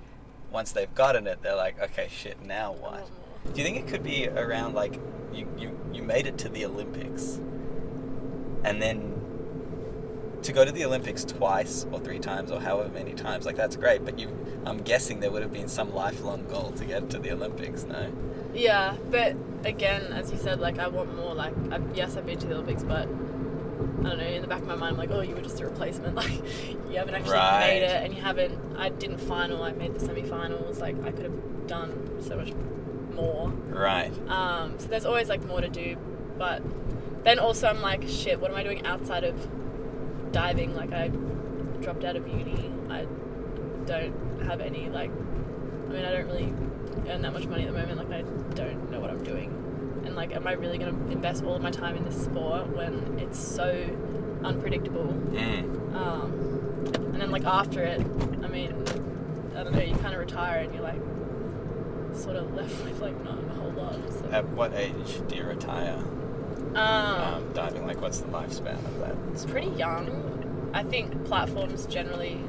once 0.52 0.72
they've 0.72 0.94
gotten 0.94 1.26
it, 1.26 1.42
they're 1.42 1.56
like, 1.56 1.82
okay, 1.82 2.08
shit, 2.12 2.44
now 2.44 2.72
what? 2.74 3.10
Do 3.54 3.60
you 3.60 3.66
think 3.66 3.78
it 3.78 3.88
could 3.88 4.04
be 4.04 4.28
around 4.28 4.76
like 4.76 5.00
you, 5.34 5.48
you, 5.58 5.80
you 5.92 6.04
made 6.04 6.28
it 6.28 6.38
to 6.40 6.50
the 6.50 6.64
Olympics 6.64 7.40
and 8.64 8.82
then 8.82 9.21
to 10.44 10.52
go 10.54 10.66
to 10.66 10.72
the 10.72 10.84
Olympics 10.86 11.24
twice 11.24 11.86
or 11.92 12.00
three 12.00 12.20
times 12.20 12.52
or 12.52 12.60
however 12.60 12.90
many 12.90 13.14
times, 13.14 13.46
like 13.46 13.56
that's 13.56 13.76
great, 13.76 14.04
but 14.06 14.18
you 14.20 14.30
I'm 14.66 14.80
guessing 14.80 15.20
there 15.20 15.32
would 15.32 15.42
have 15.42 15.54
been 15.54 15.68
some 15.68 15.94
lifelong 15.94 16.46
goal 16.48 16.72
to 16.78 16.86
get 16.86 17.10
to 17.12 17.20
the 17.20 17.32
Olympics, 17.32 17.84
no? 17.84 18.12
Yeah, 18.54 18.96
but 19.10 19.36
again, 19.64 20.04
as 20.14 20.32
you 20.32 20.38
said, 20.38 20.60
like 20.60 20.78
I 20.80 20.88
want 20.88 21.16
more. 21.16 21.34
Like, 21.34 21.54
I, 21.72 21.80
yes, 21.96 22.18
I've 22.18 22.26
been 22.26 22.38
to 22.40 22.48
the 22.48 22.54
Olympics, 22.56 22.84
but 22.84 23.08
I 23.08 24.04
don't 24.10 24.18
know. 24.18 24.26
In 24.26 24.42
the 24.42 24.48
back 24.48 24.62
of 24.62 24.68
my 24.68 24.76
mind, 24.76 24.94
I'm 24.94 24.98
like, 24.98 25.10
oh, 25.12 25.22
you 25.22 25.34
were 25.36 25.42
just 25.42 25.60
a 25.62 25.66
replacement. 25.66 26.16
Like, 26.22 26.32
you 26.90 26.98
haven't 26.98 27.16
actually 27.16 27.32
Right. 27.34 27.68
made 27.68 27.84
it, 27.84 28.04
and 28.04 28.14
you 28.14 28.22
haven't. 28.22 28.60
I 28.78 28.90
didn't 28.90 29.20
final. 29.20 29.64
I 29.64 29.72
made 29.72 29.94
the 29.94 30.00
semi-finals. 30.02 30.80
Like, 30.80 31.02
I 31.06 31.12
could 31.12 31.24
have 31.24 31.68
done 31.68 32.18
so 32.22 32.36
much 32.36 32.52
more. 33.14 33.50
Right. 33.50 34.12
Um, 34.30 34.78
so 34.80 34.88
there's 34.88 35.06
always 35.06 35.30
like 35.30 35.44
more 35.46 35.62
to 35.62 35.70
do, 35.70 35.96
but 36.38 36.62
then 37.24 37.40
also 37.40 37.68
I'm 37.68 37.82
like, 37.82 38.08
shit, 38.08 38.40
what 38.42 38.52
am 38.52 38.58
I 38.58 38.64
doing 38.64 38.86
outside 38.86 39.24
of 39.24 39.36
diving? 40.32 40.76
Like, 40.76 40.94
I 40.94 41.10
dropped 41.82 42.04
out 42.04 42.16
of 42.16 42.28
uni. 42.28 42.72
I 42.90 43.06
don't 43.86 44.42
have 44.46 44.62
any 44.62 44.90
like. 44.90 45.12
I 45.12 45.94
mean, 45.94 46.06
I 46.06 46.12
don't 46.12 46.28
really 46.28 46.54
earn 47.10 47.22
that 47.22 47.34
much 47.34 47.46
money 47.46 47.64
at 47.64 47.74
the 47.74 47.78
moment. 47.78 47.98
Like 47.98 48.12
I 48.12 48.22
don't 48.56 48.90
know 48.92 49.00
what 49.00 49.10
I'm 49.10 49.24
doing, 49.24 49.50
and 50.06 50.16
like, 50.16 50.34
am 50.34 50.48
I 50.48 50.54
really 50.54 50.78
gonna 50.78 50.98
invest 51.12 51.44
all 51.44 51.56
of 51.56 51.62
my 51.62 51.72
time 51.72 51.96
in 51.96 52.06
this 52.06 52.24
sport 52.24 52.68
when 52.76 53.20
it's 53.20 53.40
so 53.40 53.70
unpredictable? 54.44 55.08
Mm. 55.08 55.96
Um, 55.96 56.84
and 57.14 57.22
then 57.22 57.32
like 57.32 57.44
after 57.44 57.82
it, 57.84 58.02
I 58.02 58.48
mean, 58.48 58.74
I 59.56 59.64
don't 59.64 59.74
know. 59.74 59.82
You 59.82 59.96
kind 59.98 60.14
of 60.14 60.20
retire 60.20 60.60
and 60.60 60.74
you're 60.74 60.84
like 60.84 61.02
sort 62.16 62.36
of 62.36 62.54
left 62.54 62.84
with 62.84 63.00
like 63.00 63.22
not 63.24 63.38
a 63.38 63.54
whole 63.54 63.72
lot. 63.72 64.00
So. 64.12 64.30
At 64.32 64.48
what 64.50 64.74
age 64.74 65.22
do 65.28 65.36
you 65.36 65.44
retire? 65.44 66.04
Um, 66.76 67.34
Um, 67.34 67.54
diving, 67.54 67.86
like, 67.86 68.02
what's 68.02 68.20
the 68.20 68.28
lifespan 68.28 68.76
of 68.86 69.00
that? 69.00 69.16
it's 69.34 69.46
pretty 69.46 69.68
young. 69.70 70.70
I 70.74 70.84
think 70.84 71.26
platforms 71.26 71.86
generally 71.86 72.40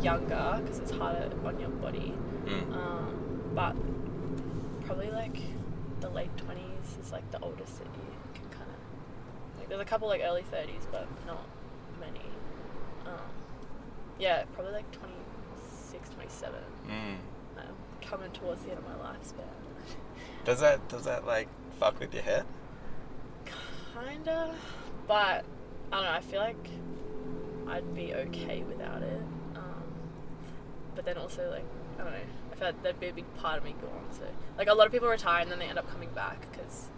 younger 0.00 0.58
because 0.60 0.78
it's 0.80 0.90
harder 0.90 1.30
on 1.44 1.60
your 1.60 1.68
body. 1.70 2.12
Mm. 2.44 2.72
Um, 2.74 3.50
but 3.54 3.76
probably 4.84 5.10
like 5.10 5.38
the 6.00 6.08
late 6.10 6.36
twenties 6.36 6.98
is 7.00 7.12
like 7.12 7.30
the 7.30 7.38
oldest 7.40 7.78
that 7.78 7.86
you 7.86 8.02
can 8.34 8.44
kind 8.50 8.68
of 8.70 9.58
like. 9.60 9.68
There's 9.68 9.80
a 9.80 9.84
couple 9.84 10.08
like 10.08 10.22
early 10.24 10.42
thirties, 10.42 10.88
but 10.90 11.06
not 11.24 11.44
many. 12.00 12.18
Um, 13.06 13.30
yeah, 14.18 14.42
probably 14.54 14.72
like 14.72 14.90
26, 14.92 16.10
27. 16.10 16.54
Mm. 16.88 17.16
I'm 17.58 17.64
coming 18.00 18.30
towards 18.32 18.62
the 18.62 18.70
end 18.70 18.78
of 18.80 18.84
my 18.84 19.08
lifespan. 19.08 19.94
Does 20.44 20.58
that 20.60 20.88
does 20.88 21.04
that 21.04 21.24
like 21.26 21.48
fuck 21.78 22.00
with 22.00 22.12
your 22.12 22.24
head? 22.24 22.44
Kinda, 24.06 24.54
but 25.06 25.44
I 25.92 25.96
don't 25.96 26.04
know. 26.04 26.10
I 26.10 26.20
feel 26.20 26.40
like 26.40 26.68
I'd 27.68 27.94
be 27.94 28.14
okay 28.14 28.62
without 28.62 29.02
it. 29.02 29.20
Um, 29.56 29.82
but 30.94 31.04
then 31.04 31.16
also 31.18 31.48
like 31.50 31.64
I 31.98 32.02
don't 32.04 32.12
know. 32.12 32.18
I 32.52 32.54
feel 32.56 32.68
like 32.68 32.82
there'd 32.82 33.00
be 33.00 33.08
a 33.08 33.12
big 33.12 33.34
part 33.36 33.58
of 33.58 33.64
me 33.64 33.74
gone. 33.80 34.06
So 34.12 34.24
like 34.58 34.68
a 34.68 34.74
lot 34.74 34.86
of 34.86 34.92
people 34.92 35.08
retire 35.08 35.42
and 35.42 35.50
then 35.50 35.58
they 35.58 35.66
end 35.66 35.78
up 35.78 35.90
coming 35.90 36.10
back 36.10 36.40
because 36.50 36.88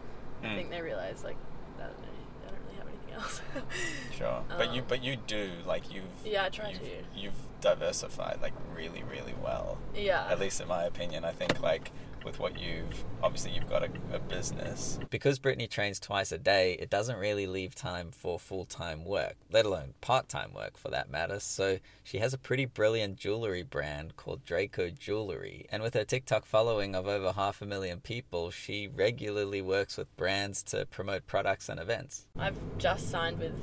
I 0.42 0.46
Mm. 0.46 0.56
think 0.56 0.70
they 0.70 0.80
realize 0.82 1.25
like 1.25 1.37
I 1.78 1.82
don't 1.84 2.02
know. 2.02 2.08
I 2.46 2.50
don't 2.50 2.61
really 2.64 2.78
have 2.78 2.88
anything 2.88 3.14
else. 3.14 3.40
Sure, 4.16 4.44
but 4.56 4.73
you 4.73 4.80
Um, 4.82 4.87
but 4.88 5.02
you 5.02 5.16
do 5.16 5.50
like 5.66 5.92
you've 5.92 6.04
Yeah, 6.25 6.44
I 6.44 6.49
try 6.49 6.70
you've, 6.70 6.78
to. 6.80 6.87
you've 7.16 7.61
diversified 7.61 8.38
like 8.40 8.52
really 8.75 9.02
really 9.02 9.34
well. 9.42 9.78
yeah. 9.94 10.26
At 10.30 10.38
least 10.38 10.61
in 10.61 10.68
my 10.68 10.84
opinion, 10.84 11.25
I 11.25 11.32
think 11.32 11.61
like 11.61 11.90
with 12.25 12.38
what 12.38 12.59
you've 12.59 13.04
obviously 13.23 13.52
you've 13.52 13.69
got 13.69 13.83
a, 13.83 13.88
a 14.12 14.19
business. 14.19 14.99
Because 15.11 15.38
Brittany 15.38 15.66
trains 15.66 16.00
twice 16.00 16.33
a 16.33 16.38
day, 16.38 16.75
it 16.81 16.90
doesn't 16.90 17.19
really 17.19 17.47
leave 17.47 17.75
time 17.75 18.11
for 18.11 18.38
full 18.38 18.64
time 18.64 19.04
work, 19.04 19.37
let 19.50 19.66
alone 19.66 19.95
part 20.00 20.28
time 20.28 20.52
work 20.52 20.76
for 20.76 20.88
that 20.90 21.11
matter. 21.11 21.40
So 21.40 21.78
she 22.02 22.19
has 22.19 22.35
a 22.35 22.38
pretty 22.38 22.64
brilliant 22.64 23.16
jewelry 23.16 23.62
brand 23.62 24.16
called 24.16 24.45
Draco 24.45 24.90
Jewelry, 24.90 25.66
and 25.71 25.83
with 25.83 25.95
her 25.95 26.04
TikTok 26.04 26.45
following 26.45 26.95
of 26.95 27.07
over 27.07 27.33
half 27.33 27.62
a 27.62 27.66
million 27.66 28.00
people, 28.00 28.50
she 28.50 28.88
regularly 28.88 29.62
works 29.62 29.97
with 29.97 30.14
brands 30.16 30.62
to 30.64 30.87
promote 30.87 31.26
products 31.26 31.69
and 31.69 31.81
events. 31.81 32.26
I've 32.38 32.57
just 32.78 33.11
signed 33.11 33.38
with 33.38 33.54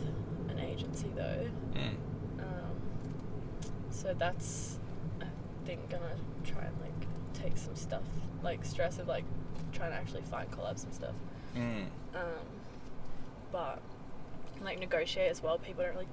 an 0.50 0.60
agency 0.60 1.12
though. 1.16 1.50
Mm. 1.74 1.96
Um, 2.40 2.76
so 3.90 4.14
that's, 4.18 4.80
I 5.22 5.26
think, 5.66 5.90
gonna 5.90 6.16
try 6.44 6.64
and 6.64 6.76
like 6.82 7.08
take 7.34 7.58
some 7.58 7.76
stuff, 7.76 8.04
like 8.44 8.64
stress 8.66 9.00
of 9.00 9.08
like 9.08 9.24
trying 9.74 9.92
to 9.92 9.98
actually 9.98 10.22
find 10.24 10.50
collabs 10.52 10.84
and 10.84 10.94
stuff. 10.94 11.14
Mm. 11.56 11.86
Um, 12.16 12.46
but 13.52 13.80
like 14.62 14.80
negotiate 14.80 15.32
as 15.32 15.42
well. 15.42 15.58
People 15.58 15.84
don't 15.84 15.94
really, 15.94 16.08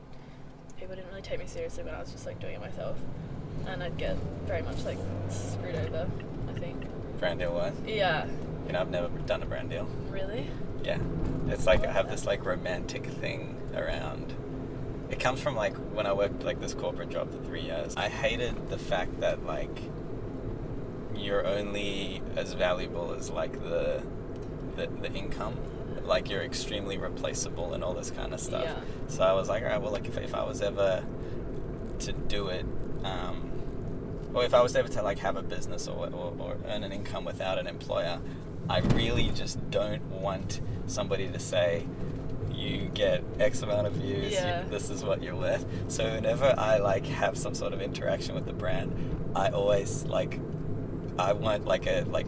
people 0.78 0.94
didn't 0.94 1.08
really 1.10 1.22
take 1.22 1.38
me 1.38 1.46
seriously 1.46 1.84
when 1.84 1.94
I 1.94 2.00
was 2.00 2.10
just 2.12 2.26
like 2.26 2.40
doing 2.40 2.54
it 2.54 2.60
myself, 2.60 2.96
and 3.66 3.82
I'd 3.82 3.96
get 3.96 4.16
very 4.46 4.62
much 4.62 4.82
like 4.84 4.98
screwed 5.28 5.76
over. 5.76 6.08
I 6.48 6.58
think. 6.58 6.84
Brand 7.18 7.40
deal 7.40 7.52
wise, 7.52 7.74
Yeah. 7.86 8.26
you 8.66 8.72
know 8.72 8.80
I've 8.80 8.90
never 8.90 9.08
done 9.26 9.42
a 9.42 9.46
brand 9.46 9.70
deal. 9.70 9.84
Really. 10.10 10.48
Yeah. 10.84 10.98
It's 11.48 11.66
like 11.66 11.84
I 11.84 11.92
have 11.92 12.08
this 12.08 12.24
like 12.26 12.44
romantic 12.44 13.04
thing 13.06 13.60
around. 13.74 14.34
It 15.10 15.18
comes 15.18 15.40
from 15.40 15.56
like 15.56 15.76
when 15.94 16.06
I 16.06 16.12
worked 16.12 16.44
like 16.44 16.60
this 16.60 16.74
corporate 16.74 17.08
job 17.10 17.30
for 17.32 17.38
three 17.44 17.62
years. 17.62 17.94
I 17.96 18.08
hated 18.08 18.70
the 18.70 18.78
fact 18.78 19.20
that 19.20 19.44
like 19.44 19.80
you're 21.18 21.46
only 21.46 22.22
as 22.36 22.52
valuable 22.54 23.12
as 23.12 23.30
like 23.30 23.52
the 23.62 24.02
the, 24.76 24.86
the 24.86 25.12
income. 25.12 25.54
Like 26.04 26.30
you're 26.30 26.42
extremely 26.42 26.96
replaceable 26.96 27.74
and 27.74 27.84
all 27.84 27.92
this 27.92 28.10
kind 28.10 28.32
of 28.32 28.40
stuff. 28.40 28.64
Yeah. 28.64 28.80
So 29.08 29.22
I 29.24 29.32
was 29.32 29.48
like, 29.48 29.62
all 29.62 29.68
right, 29.68 29.80
well, 29.82 29.92
like 29.92 30.06
if, 30.06 30.16
if 30.16 30.34
I 30.34 30.42
was 30.44 30.62
ever 30.62 31.04
to 32.00 32.12
do 32.12 32.48
it, 32.48 32.64
um, 33.04 33.50
or 34.32 34.42
if 34.44 34.54
I 34.54 34.62
was 34.62 34.74
ever 34.74 34.88
to 34.88 35.02
like 35.02 35.18
have 35.18 35.36
a 35.36 35.42
business 35.42 35.86
or, 35.86 36.06
or, 36.06 36.34
or 36.38 36.56
earn 36.66 36.82
an 36.84 36.92
income 36.92 37.24
without 37.26 37.58
an 37.58 37.66
employer, 37.66 38.20
I 38.70 38.78
really 38.80 39.30
just 39.34 39.70
don't 39.70 40.02
want 40.10 40.60
somebody 40.86 41.28
to 41.28 41.38
say, 41.38 41.86
you 42.52 42.90
get 42.94 43.22
X 43.38 43.60
amount 43.62 43.86
of 43.86 43.94
views, 43.94 44.32
you- 44.32 44.38
Yeah. 44.38 44.62
this 44.70 44.88
is 44.88 45.04
what 45.04 45.22
you're 45.22 45.36
worth. 45.36 45.66
So 45.88 46.04
whenever 46.14 46.54
I 46.56 46.78
like 46.78 47.04
have 47.06 47.36
some 47.36 47.54
sort 47.54 47.74
of 47.74 47.82
interaction 47.82 48.34
with 48.34 48.46
the 48.46 48.52
brand, 48.54 48.92
I 49.34 49.50
always 49.50 50.04
like, 50.04 50.40
I 51.18 51.32
want 51.32 51.66
like 51.66 51.86
a 51.86 52.04
like 52.08 52.26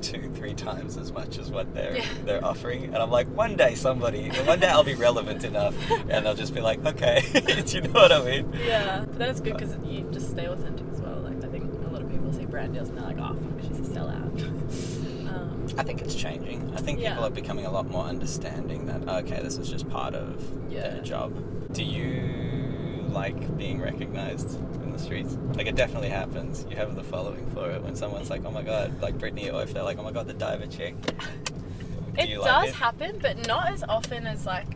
two, 0.00 0.30
three 0.34 0.54
times 0.54 0.96
as 0.96 1.10
much 1.10 1.38
as 1.38 1.50
what 1.50 1.74
they're 1.74 1.96
Yeah. 1.96 2.04
they're 2.24 2.44
offering, 2.44 2.84
and 2.84 2.96
I'm 2.96 3.10
like, 3.10 3.26
one 3.34 3.56
day 3.56 3.74
somebody, 3.74 4.28
one 4.28 4.60
day 4.60 4.68
I'll 4.68 4.84
be 4.84 4.94
relevant 4.94 5.42
enough, 5.44 5.74
and 6.08 6.24
they'll 6.24 6.34
just 6.36 6.54
be 6.54 6.60
like, 6.60 6.84
okay, 6.86 7.22
do 7.66 7.76
you 7.76 7.80
know 7.82 7.90
what 7.90 8.12
I 8.12 8.22
mean? 8.24 8.52
Yeah, 8.64 9.04
but 9.06 9.18
that's 9.18 9.40
good 9.40 9.56
because 9.56 9.76
you 9.84 10.08
just 10.12 10.30
stay 10.30 10.46
authentic 10.46 10.86
as 10.92 11.00
well. 11.00 11.16
Like 11.20 11.44
I 11.44 11.48
think 11.48 11.64
a 11.84 11.90
lot 11.90 12.00
of 12.02 12.10
people 12.10 12.32
see 12.32 12.46
brand 12.46 12.74
deals 12.74 12.88
and 12.90 12.98
they're 12.98 13.06
like, 13.06 13.18
"Oh, 13.18 13.34
fuck, 13.34 13.62
she's 13.68 13.78
a 13.80 13.92
sellout." 13.92 15.28
um, 15.28 15.66
I 15.76 15.82
think 15.82 16.00
it's 16.00 16.14
changing. 16.14 16.72
I 16.76 16.80
think 16.80 17.00
people 17.00 17.24
are 17.24 17.30
becoming 17.30 17.66
a 17.66 17.70
lot 17.72 17.88
more 17.90 18.04
understanding 18.04 18.86
that 18.86 19.08
okay, 19.24 19.42
this 19.42 19.58
is 19.58 19.68
just 19.68 19.88
part 19.90 20.14
of 20.14 20.40
Yeah. 20.70 20.90
their 20.90 21.02
job. 21.02 21.32
Do 21.72 21.82
you 21.82 23.04
like 23.10 23.56
being 23.56 23.80
recognized 23.80 24.58
the 24.98 25.04
streets? 25.04 25.36
Like 25.54 25.66
it 25.66 25.76
definitely 25.76 26.10
happens. 26.10 26.66
You 26.68 26.76
have 26.76 26.94
the 26.94 27.02
following 27.04 27.48
for 27.50 27.70
it 27.70 27.82
when 27.82 27.96
someone's 27.96 28.30
like, 28.30 28.44
"Oh 28.44 28.50
my 28.50 28.62
god," 28.62 29.00
like 29.00 29.18
Brittany, 29.18 29.50
or 29.50 29.62
if 29.62 29.72
they're 29.72 29.82
like, 29.82 29.98
"Oh 29.98 30.02
my 30.02 30.12
god, 30.12 30.26
the 30.26 30.34
diver 30.34 30.66
chick." 30.66 30.94
Do 31.00 32.24
it 32.24 32.28
you 32.28 32.36
does 32.38 32.46
like 32.46 32.68
it? 32.70 32.74
happen, 32.74 33.18
but 33.22 33.46
not 33.46 33.68
as 33.72 33.84
often 33.84 34.26
as 34.26 34.44
like 34.44 34.66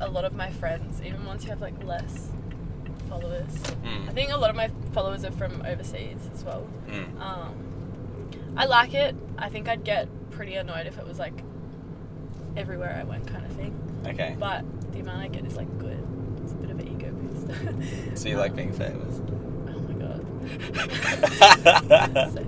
a 0.00 0.08
lot 0.10 0.24
of 0.24 0.34
my 0.34 0.50
friends. 0.50 1.00
Even 1.02 1.24
ones 1.24 1.44
who 1.44 1.50
have 1.50 1.60
like 1.60 1.82
less 1.84 2.30
followers. 3.08 3.52
Mm. 3.84 4.08
I 4.08 4.12
think 4.12 4.32
a 4.32 4.36
lot 4.36 4.50
of 4.50 4.56
my 4.56 4.68
followers 4.92 5.24
are 5.24 5.30
from 5.32 5.62
overseas 5.66 6.28
as 6.34 6.44
well. 6.44 6.66
Mm. 6.88 7.20
Um, 7.20 7.54
I 8.56 8.66
like 8.66 8.92
it. 8.94 9.14
I 9.38 9.48
think 9.48 9.68
I'd 9.68 9.84
get 9.84 10.08
pretty 10.30 10.54
annoyed 10.54 10.86
if 10.86 10.98
it 10.98 11.06
was 11.06 11.18
like 11.18 11.42
everywhere 12.56 12.96
I 13.00 13.04
went 13.04 13.26
kind 13.28 13.44
of 13.46 13.52
thing. 13.52 13.74
Okay. 14.06 14.36
But 14.38 14.64
the 14.92 15.00
amount 15.00 15.18
I 15.22 15.28
get 15.28 15.44
is 15.44 15.56
like 15.56 15.68
good. 15.78 16.04
It's 16.42 16.52
a 16.52 16.56
bit 16.56 16.70
of 16.70 16.78
an 16.80 16.88
ego 16.88 17.10
boost. 17.12 18.18
So 18.22 18.28
you 18.28 18.36
like 18.36 18.50
Um, 18.52 18.56
being 18.56 18.72
famous? 18.72 19.20
So. 22.32 22.42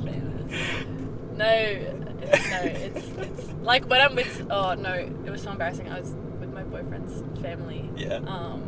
No, 1.36 1.46
it's, 1.46 2.50
no, 2.50 2.60
it's 2.62 3.06
it's 3.18 3.48
like 3.62 3.88
when 3.88 4.00
I'm 4.00 4.14
with. 4.14 4.46
Oh 4.50 4.74
no, 4.74 4.92
it 4.92 5.30
was 5.30 5.42
so 5.42 5.52
embarrassing. 5.52 5.88
I 5.90 5.98
was 6.00 6.14
with 6.38 6.52
my 6.52 6.62
boyfriend's 6.64 7.22
family. 7.40 7.88
Yeah. 7.96 8.16
Um, 8.26 8.62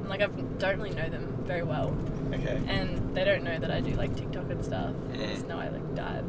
and 0.00 0.08
like 0.08 0.22
I 0.22 0.26
don't 0.26 0.78
really 0.78 0.94
know 0.94 1.08
them 1.08 1.42
very 1.44 1.62
well, 1.62 1.94
Okay. 2.32 2.58
and 2.68 3.14
they 3.14 3.24
don't 3.24 3.44
know 3.44 3.58
that 3.58 3.70
I 3.70 3.80
do 3.80 3.92
like 3.94 4.16
TikTok 4.16 4.50
and 4.50 4.64
stuff. 4.64 4.92
They 5.12 5.18
Mm. 5.18 5.34
just 5.34 5.46
know 5.46 5.58
I 5.58 5.68
like 5.68 5.94
dive. 5.94 6.24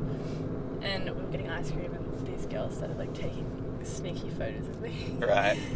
And 0.81 1.05
we 1.05 1.11
were 1.21 1.31
getting 1.31 1.49
ice 1.49 1.71
cream, 1.71 1.93
and 1.93 2.27
these 2.27 2.45
girls 2.47 2.75
started 2.75 2.97
like 2.97 3.13
taking 3.13 3.45
sneaky 3.83 4.29
photos 4.29 4.67
of 4.67 4.81
me. 4.81 5.15
Right. 5.19 5.57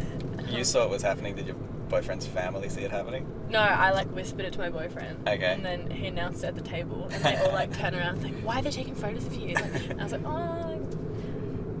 You 0.50 0.58
Um, 0.58 0.64
saw 0.64 0.80
what 0.80 0.90
was 0.90 1.02
happening. 1.02 1.34
Did 1.36 1.46
your 1.46 1.56
boyfriend's 1.92 2.26
family 2.26 2.68
see 2.68 2.80
it 2.80 2.90
happening? 2.90 3.26
No, 3.50 3.60
I 3.60 3.90
like 3.92 4.08
whispered 4.08 4.46
it 4.46 4.54
to 4.54 4.58
my 4.58 4.70
boyfriend. 4.70 5.28
Okay. 5.28 5.52
And 5.52 5.64
then 5.64 5.90
he 5.90 6.06
announced 6.08 6.42
it 6.42 6.48
at 6.48 6.54
the 6.56 6.62
table, 6.62 7.08
and 7.12 7.22
they 7.22 7.36
all 7.36 7.52
like 7.52 7.76
turn 7.78 7.94
around, 7.94 8.22
like, 8.24 8.34
"Why 8.42 8.58
are 8.58 8.62
they 8.62 8.70
taking 8.70 8.94
photos 8.94 9.26
of 9.26 9.34
you?" 9.34 9.54
And 9.56 10.00
I 10.00 10.04
was 10.04 10.12
like, 10.12 10.24
"Oh, 10.24 10.80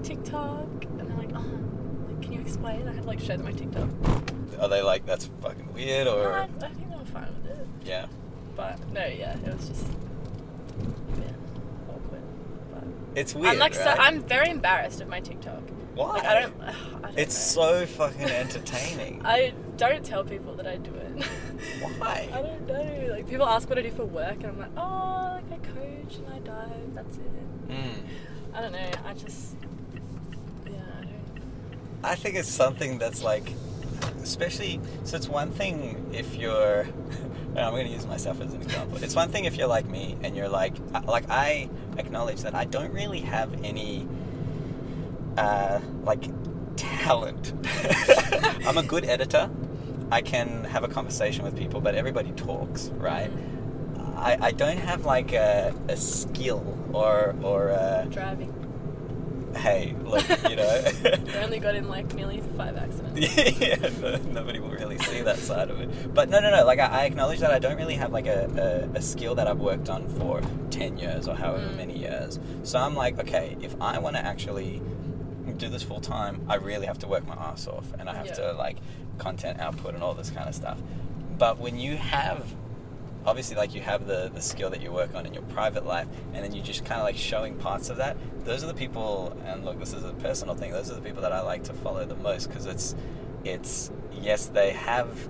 TikTok." 0.02 0.84
And 0.84 1.00
they're 1.08 1.16
like, 1.16 1.30
"Oh, 1.34 1.44
like, 2.08 2.22
can 2.22 2.32
you 2.32 2.40
explain?" 2.40 2.86
I 2.86 2.92
had 2.92 3.02
to 3.02 3.08
like 3.08 3.20
show 3.20 3.36
them 3.36 3.44
my 3.44 3.52
TikTok. 3.52 3.88
Are 4.60 4.68
they 4.68 4.82
like 4.82 5.06
that's 5.06 5.26
fucking 5.40 5.72
weird 5.72 6.06
No, 6.06 6.18
or? 6.18 6.32
I, 6.34 6.42
I 6.44 6.46
think 6.46 6.90
they 6.90 6.96
were 6.96 7.04
fine 7.06 7.28
with 7.42 7.58
it. 7.58 7.66
Yeah. 7.84 8.06
But 8.54 8.78
no, 8.92 9.04
yeah, 9.06 9.34
it 9.36 9.56
was 9.56 9.68
just 9.68 9.86
a 9.86 11.90
awkward. 11.90 12.22
But 12.72 12.84
It's 13.18 13.34
weird. 13.34 13.54
I'm 13.54 13.58
like, 13.58 13.74
right? 13.74 13.96
so, 13.96 14.02
I'm 14.02 14.22
very 14.22 14.50
embarrassed 14.50 15.00
of 15.00 15.08
my 15.08 15.20
TikTok. 15.20 15.62
Why? 15.94 16.08
Like, 16.16 16.24
I 16.24 16.40
don't. 16.42 16.60
I 16.62 16.72
don't 17.08 17.18
It's 17.18 17.56
know. 17.56 17.62
so 17.80 17.86
fucking 17.86 18.22
entertaining. 18.28 19.22
I 19.24 19.54
don't 19.76 20.04
tell 20.04 20.24
people 20.24 20.54
that 20.54 20.66
I 20.66 20.76
do 20.76 20.94
it. 20.94 21.24
Why? 21.98 22.28
I 22.32 22.42
don't 22.42 22.66
know. 22.66 23.08
Like 23.10 23.28
people 23.28 23.46
ask 23.46 23.68
what 23.68 23.78
I 23.78 23.82
do 23.82 23.90
for 23.90 24.04
work, 24.04 24.36
and 24.36 24.46
I'm 24.46 24.58
like, 24.58 24.70
oh, 24.76 25.40
like 25.50 25.60
I 25.60 25.66
coach 25.66 26.16
and 26.16 26.28
I 26.32 26.38
dive. 26.38 26.94
That's 26.94 27.16
it. 27.16 27.68
Mm. 27.68 28.04
I 28.54 28.60
don't 28.60 28.72
know. 28.72 28.90
I 29.06 29.14
just, 29.14 29.54
yeah, 30.66 30.80
I 30.98 31.04
don't. 31.04 31.42
I 32.04 32.14
think 32.14 32.36
it's 32.36 32.48
something 32.48 32.98
that's 32.98 33.22
like 33.22 33.52
especially 34.22 34.80
so 35.04 35.16
it's 35.16 35.28
one 35.28 35.50
thing 35.50 36.10
if 36.12 36.34
you're 36.34 36.86
i'm 37.56 37.72
going 37.72 37.86
to 37.86 37.92
use 37.92 38.06
myself 38.06 38.40
as 38.40 38.52
an 38.52 38.62
example 38.62 39.02
it's 39.02 39.14
one 39.14 39.30
thing 39.30 39.44
if 39.44 39.56
you're 39.56 39.66
like 39.66 39.86
me 39.86 40.16
and 40.22 40.36
you're 40.36 40.48
like 40.48 40.74
like 41.04 41.28
i 41.28 41.68
acknowledge 41.98 42.42
that 42.42 42.54
i 42.54 42.64
don't 42.64 42.92
really 42.92 43.20
have 43.20 43.52
any 43.64 44.06
uh, 45.36 45.80
like 46.04 46.24
talent 46.76 47.52
i'm 48.66 48.78
a 48.78 48.82
good 48.82 49.04
editor 49.04 49.50
i 50.10 50.20
can 50.20 50.64
have 50.64 50.84
a 50.84 50.88
conversation 50.88 51.44
with 51.44 51.56
people 51.56 51.80
but 51.80 51.94
everybody 51.94 52.30
talks 52.32 52.88
right 52.90 53.30
I, 54.14 54.38
I 54.40 54.50
don't 54.52 54.76
have 54.78 55.04
like 55.04 55.32
a, 55.32 55.74
a 55.88 55.96
skill 55.96 56.62
or 56.92 57.34
or 57.42 57.68
a, 57.70 58.06
Driving. 58.08 58.52
hey 59.56 59.94
look 60.04 60.28
you 60.48 60.54
know 60.56 60.64
I 61.34 61.42
only 61.42 61.58
got 61.58 61.74
in 61.74 61.88
like 61.88 62.14
nearly 62.14 62.40
five 62.56 62.76
accidents. 62.76 63.36
yeah, 63.60 63.74
no, 64.00 64.16
nobody 64.32 64.60
will 64.60 64.70
really 64.70 64.98
see 64.98 65.22
that 65.22 65.38
side 65.38 65.70
of 65.70 65.80
it. 65.80 66.14
But 66.14 66.28
no, 66.28 66.38
no, 66.40 66.50
no. 66.50 66.64
Like 66.64 66.78
I, 66.78 67.02
I 67.02 67.04
acknowledge 67.04 67.40
that 67.40 67.50
I 67.50 67.58
don't 67.58 67.76
really 67.76 67.96
have 67.96 68.12
like 68.12 68.26
a, 68.26 68.88
a, 68.94 68.98
a 68.98 69.02
skill 69.02 69.34
that 69.34 69.46
I've 69.48 69.58
worked 69.58 69.88
on 69.90 70.08
for 70.20 70.40
ten 70.70 70.98
years 70.98 71.26
or 71.26 71.34
however 71.34 71.66
Mm. 71.66 71.76
many 71.76 71.98
years. 71.98 72.38
So 72.62 72.78
I'm 72.78 72.94
like, 72.94 73.18
okay, 73.18 73.56
if 73.60 73.74
I 73.80 73.98
want 73.98 74.14
to 74.16 74.24
actually 74.24 74.80
do 75.58 75.68
this 75.68 75.82
full 75.82 76.00
time, 76.00 76.44
I 76.48 76.56
really 76.56 76.86
have 76.86 76.98
to 77.00 77.08
work 77.08 77.26
my 77.26 77.34
ass 77.34 77.66
off, 77.66 77.92
and 77.98 78.08
I 78.08 78.14
have 78.14 78.26
Yeah. 78.26 78.34
to 78.34 78.52
like 78.52 78.76
content 79.18 79.60
output 79.60 79.94
and 79.94 80.02
all 80.02 80.14
this 80.14 80.30
kind 80.30 80.48
of 80.48 80.54
stuff. 80.54 80.78
But 81.38 81.58
when 81.58 81.78
you 81.78 81.96
have 81.96 82.54
obviously 83.24 83.56
like 83.56 83.72
you 83.72 83.80
have 83.80 84.06
the 84.08 84.30
the 84.34 84.40
skill 84.42 84.68
that 84.70 84.82
you 84.82 84.90
work 84.90 85.14
on 85.14 85.24
in 85.26 85.32
your 85.32 85.44
private 85.44 85.86
life 85.86 86.08
and 86.34 86.42
then 86.44 86.52
you 86.52 86.60
just 86.60 86.84
kind 86.84 87.00
of 87.00 87.04
like 87.04 87.14
showing 87.16 87.54
parts 87.54 87.88
of 87.88 87.96
that 87.98 88.16
those 88.44 88.64
are 88.64 88.66
the 88.66 88.74
people 88.74 89.32
and 89.46 89.64
look 89.64 89.78
this 89.78 89.92
is 89.92 90.02
a 90.02 90.12
personal 90.14 90.56
thing 90.56 90.72
those 90.72 90.90
are 90.90 90.96
the 90.96 91.00
people 91.00 91.22
that 91.22 91.30
i 91.32 91.40
like 91.40 91.62
to 91.62 91.72
follow 91.72 92.04
the 92.04 92.16
most 92.16 92.48
because 92.48 92.66
it's 92.66 92.96
it's 93.44 93.92
yes 94.12 94.46
they 94.46 94.70
have 94.72 95.28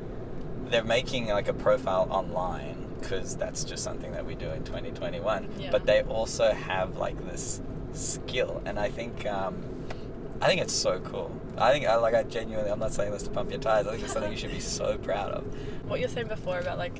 they're 0.70 0.83
making 0.83 1.27
like 1.29 1.48
a 1.48 1.53
profile 1.53 2.07
online 2.11 2.87
because 2.98 3.37
that's 3.37 3.62
just 3.62 3.85
something 3.85 4.12
that 4.12 4.25
we 4.25 4.35
do 4.37 4.48
in 4.53 4.64
2021 4.64 5.46
Yeah. 5.59 5.70
but 5.70 5.85
they 5.85 6.01
also 6.01 6.51
have 6.55 6.96
like 6.96 7.22
this 7.31 7.61
skill 7.92 8.62
and 8.64 8.79
i 8.79 8.88
think 8.88 9.27
um 9.27 9.82
i 10.42 10.46
think 10.46 10.61
it's 10.61 10.74
so 10.74 10.98
cool 11.00 11.31
i 11.59 11.72
think 11.72 11.87
i 11.87 11.94
like 11.96 12.14
i 12.14 12.22
genuinely 12.24 12.70
i'm 12.70 12.78
not 12.78 12.92
saying 12.92 13.11
this 13.12 13.22
to 13.22 13.31
pump 13.31 13.50
your 13.50 13.61
tires 13.61 13.87
i 13.87 13.90
think 13.92 14.02
it's 14.02 14.12
something 14.12 14.31
you 14.33 14.37
should 14.38 14.50
be 14.50 14.61
so 14.61 14.98
proud 14.98 15.31
of 15.33 15.44
What 15.88 16.00
you're 16.00 16.09
saying 16.09 16.28
before 16.28 16.59
about 16.59 16.78
like 16.78 16.96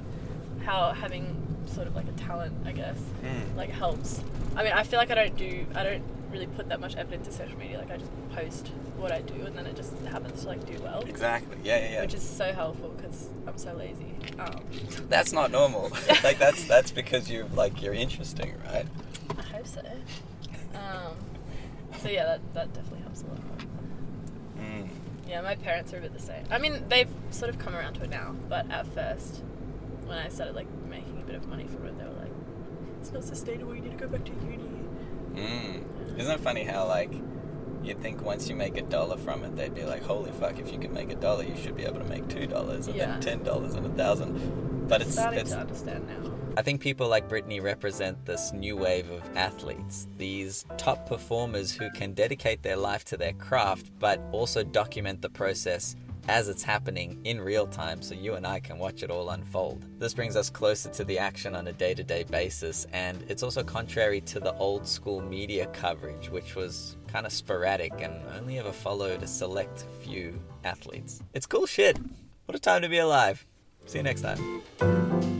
how 0.65 0.93
having 0.93 1.25
sort 1.67 1.87
of 1.87 1.95
like 1.97 2.07
a 2.09 2.13
talent, 2.13 2.55
I 2.67 2.73
guess, 2.73 2.99
Mm. 3.25 3.57
like 3.57 3.71
helps. 3.71 4.21
I 4.57 4.63
mean, 4.65 4.73
I 4.73 4.83
feel 4.83 4.99
like 4.99 5.11
I 5.11 5.15
don't 5.15 5.37
do, 5.37 5.67
I 5.75 5.83
don't 5.85 6.03
really 6.31 6.47
put 6.47 6.69
that 6.69 6.81
much 6.81 6.97
effort 6.97 7.15
into 7.15 7.33
social 7.33 7.57
media. 7.59 7.79
Like 7.79 7.91
I 7.91 7.97
just 7.97 8.11
post 8.35 8.69
what 8.97 9.11
I 9.13 9.21
do, 9.23 9.35
and 9.47 9.57
then 9.57 9.67
it 9.67 9.75
just 9.77 9.93
happens 10.15 10.43
to 10.43 10.49
like 10.49 10.65
do 10.67 10.77
well. 10.83 11.01
exactly 11.07 11.57
yeah 11.65 11.79
yeah 11.79 11.91
yeah 11.95 12.01
Which 12.03 12.15
is 12.15 12.23
so 12.29 12.53
helpful 12.53 12.91
because 12.97 13.29
I'm 13.47 13.57
so 13.59 13.73
lazy. 13.75 14.13
Um, 14.39 14.61
That's 15.09 15.33
not 15.33 15.51
normal. 15.51 15.91
like 16.25 16.39
that's 16.39 16.65
that's 16.67 16.91
because 16.93 17.31
you're 17.31 17.47
like 17.55 17.81
you're 17.83 17.95
interesting, 17.95 18.55
right? 18.73 18.87
I 19.39 19.43
hope 19.43 19.67
so. 19.67 19.83
Um, 20.75 21.17
so 22.03 22.09
yeah, 22.09 22.25
that, 22.25 22.55
that 22.55 22.73
definitely 22.75 23.01
helps 23.03 23.23
a 23.23 23.27
lot. 23.27 23.39
Mm. 24.59 24.89
Yeah, 25.29 25.41
my 25.41 25.55
parents 25.55 25.93
are 25.93 25.99
a 25.99 26.01
bit 26.01 26.13
the 26.13 26.19
same. 26.21 26.45
I 26.51 26.59
mean, 26.59 26.85
they've 26.89 27.09
sort 27.31 27.49
of 27.49 27.59
come 27.59 27.75
around 27.75 27.95
to 27.95 28.05
it 28.05 28.11
now, 28.11 28.35
but 28.49 28.71
at 28.71 28.87
first, 28.89 29.43
when 30.05 30.19
I 30.19 30.29
started 30.29 30.55
like 30.55 30.67
making 30.89 31.21
a 31.23 31.25
bit 31.25 31.37
of 31.37 31.47
money 31.47 31.67
from 31.67 31.87
it, 31.87 31.97
they 31.99 32.05
were 32.05 32.11
like, 32.11 32.33
"It's 33.01 33.13
not 33.13 33.25
sustainable. 33.25 33.75
You 33.75 33.81
need 33.83 33.93
to 33.93 33.97
go 33.97 34.09
back 34.09 34.25
to 34.25 34.33
uni." 34.33 34.69
Mm. 35.35 36.19
Isn't 36.19 36.33
it 36.35 36.41
funny 36.41 36.65
how 36.65 36.87
like 36.87 37.13
you'd 37.83 38.01
think 38.01 38.23
once 38.23 38.49
you 38.49 38.55
make 38.55 38.77
a 38.77 38.83
dollar 38.83 39.17
from 39.17 39.43
it, 39.45 39.57
they'd 39.57 39.75
be 39.75 39.85
like, 39.85 40.03
"Holy 40.03 40.31
fuck! 40.33 40.59
If 40.59 40.73
you 40.73 40.79
can 40.79 40.93
make 40.93 41.11
a 41.11 41.15
dollar, 41.17 41.45
you 41.45 41.57
should 41.57 41.77
be 41.77 41.85
able 41.85 42.01
to 42.01 42.05
make 42.09 42.29
two 42.29 42.47
dollars, 42.47 42.87
and 42.89 42.97
Yeah. 42.97 43.13
then 43.13 43.21
ten 43.21 43.43
dollars, 43.43 43.75
and 43.75 43.87
a 43.87 43.91
thousand. 43.91 44.89
But 44.89 45.01
it's 45.03 45.13
starting 45.13 45.41
it's 45.41 45.53
to 45.53 45.61
understand 45.61 46.07
now. 46.09 46.31
I 46.55 46.61
think 46.61 46.83
people 46.83 47.09
like 47.09 47.31
Brittany 47.31 47.61
represent 47.61 48.27
this 48.27 48.53
new 48.53 48.77
wave 48.77 49.11
of 49.11 49.23
athletes, 49.37 50.07
these 50.19 50.67
top 50.77 51.07
performers 51.07 51.73
who 51.73 51.91
can 51.93 52.13
dedicate 52.13 52.63
their 52.63 52.77
life 52.77 53.07
to 53.07 53.17
their 53.17 53.33
craft 53.33 53.91
but 53.99 54.21
also 54.33 54.63
document 54.63 55.23
the 55.23 55.31
process 55.31 55.97
as 56.29 56.49
it's 56.49 56.63
happening 56.63 57.19
in 57.25 57.41
real 57.41 57.67
time 57.67 58.03
so 58.03 58.15
you 58.15 58.35
and 58.35 58.47
I 58.47 58.61
can 58.61 58.79
watch 58.79 59.03
it 59.03 59.11
all 59.11 59.31
unfold. 59.31 59.83
This 59.99 60.13
brings 60.13 60.37
us 60.37 60.51
closer 60.51 60.91
to 60.91 61.05
the 61.05 61.19
action 61.19 61.57
on 61.57 61.69
a 61.69 61.73
day 61.73 61.95
to 61.95 62.05
day 62.05 62.23
basis, 62.25 62.87
and 62.93 63.25
it's 63.29 63.43
also 63.43 63.65
contrary 63.65 64.21
to 64.21 64.39
the 64.39 64.53
old 64.55 64.87
school 64.87 65.21
media 65.21 65.67
coverage, 65.69 66.29
which 66.29 66.55
was 66.55 66.97
kind 67.09 67.27
of 67.27 67.33
sporadic 67.33 67.93
and 68.01 68.15
only 68.37 68.59
ever 68.59 68.73
followed 68.73 69.23
a 69.23 69.27
select 69.27 69.87
few 70.01 70.39
athletes. 70.65 71.23
It's 71.33 71.47
cool 71.47 71.67
shit. 71.67 71.99
What 72.45 72.55
a 72.55 72.61
time 72.61 72.83
to 72.83 72.89
be 72.89 72.99
alive. 72.99 73.47
See 73.87 73.99
you 73.99 74.05
next 74.05 74.21
time. 74.21 75.32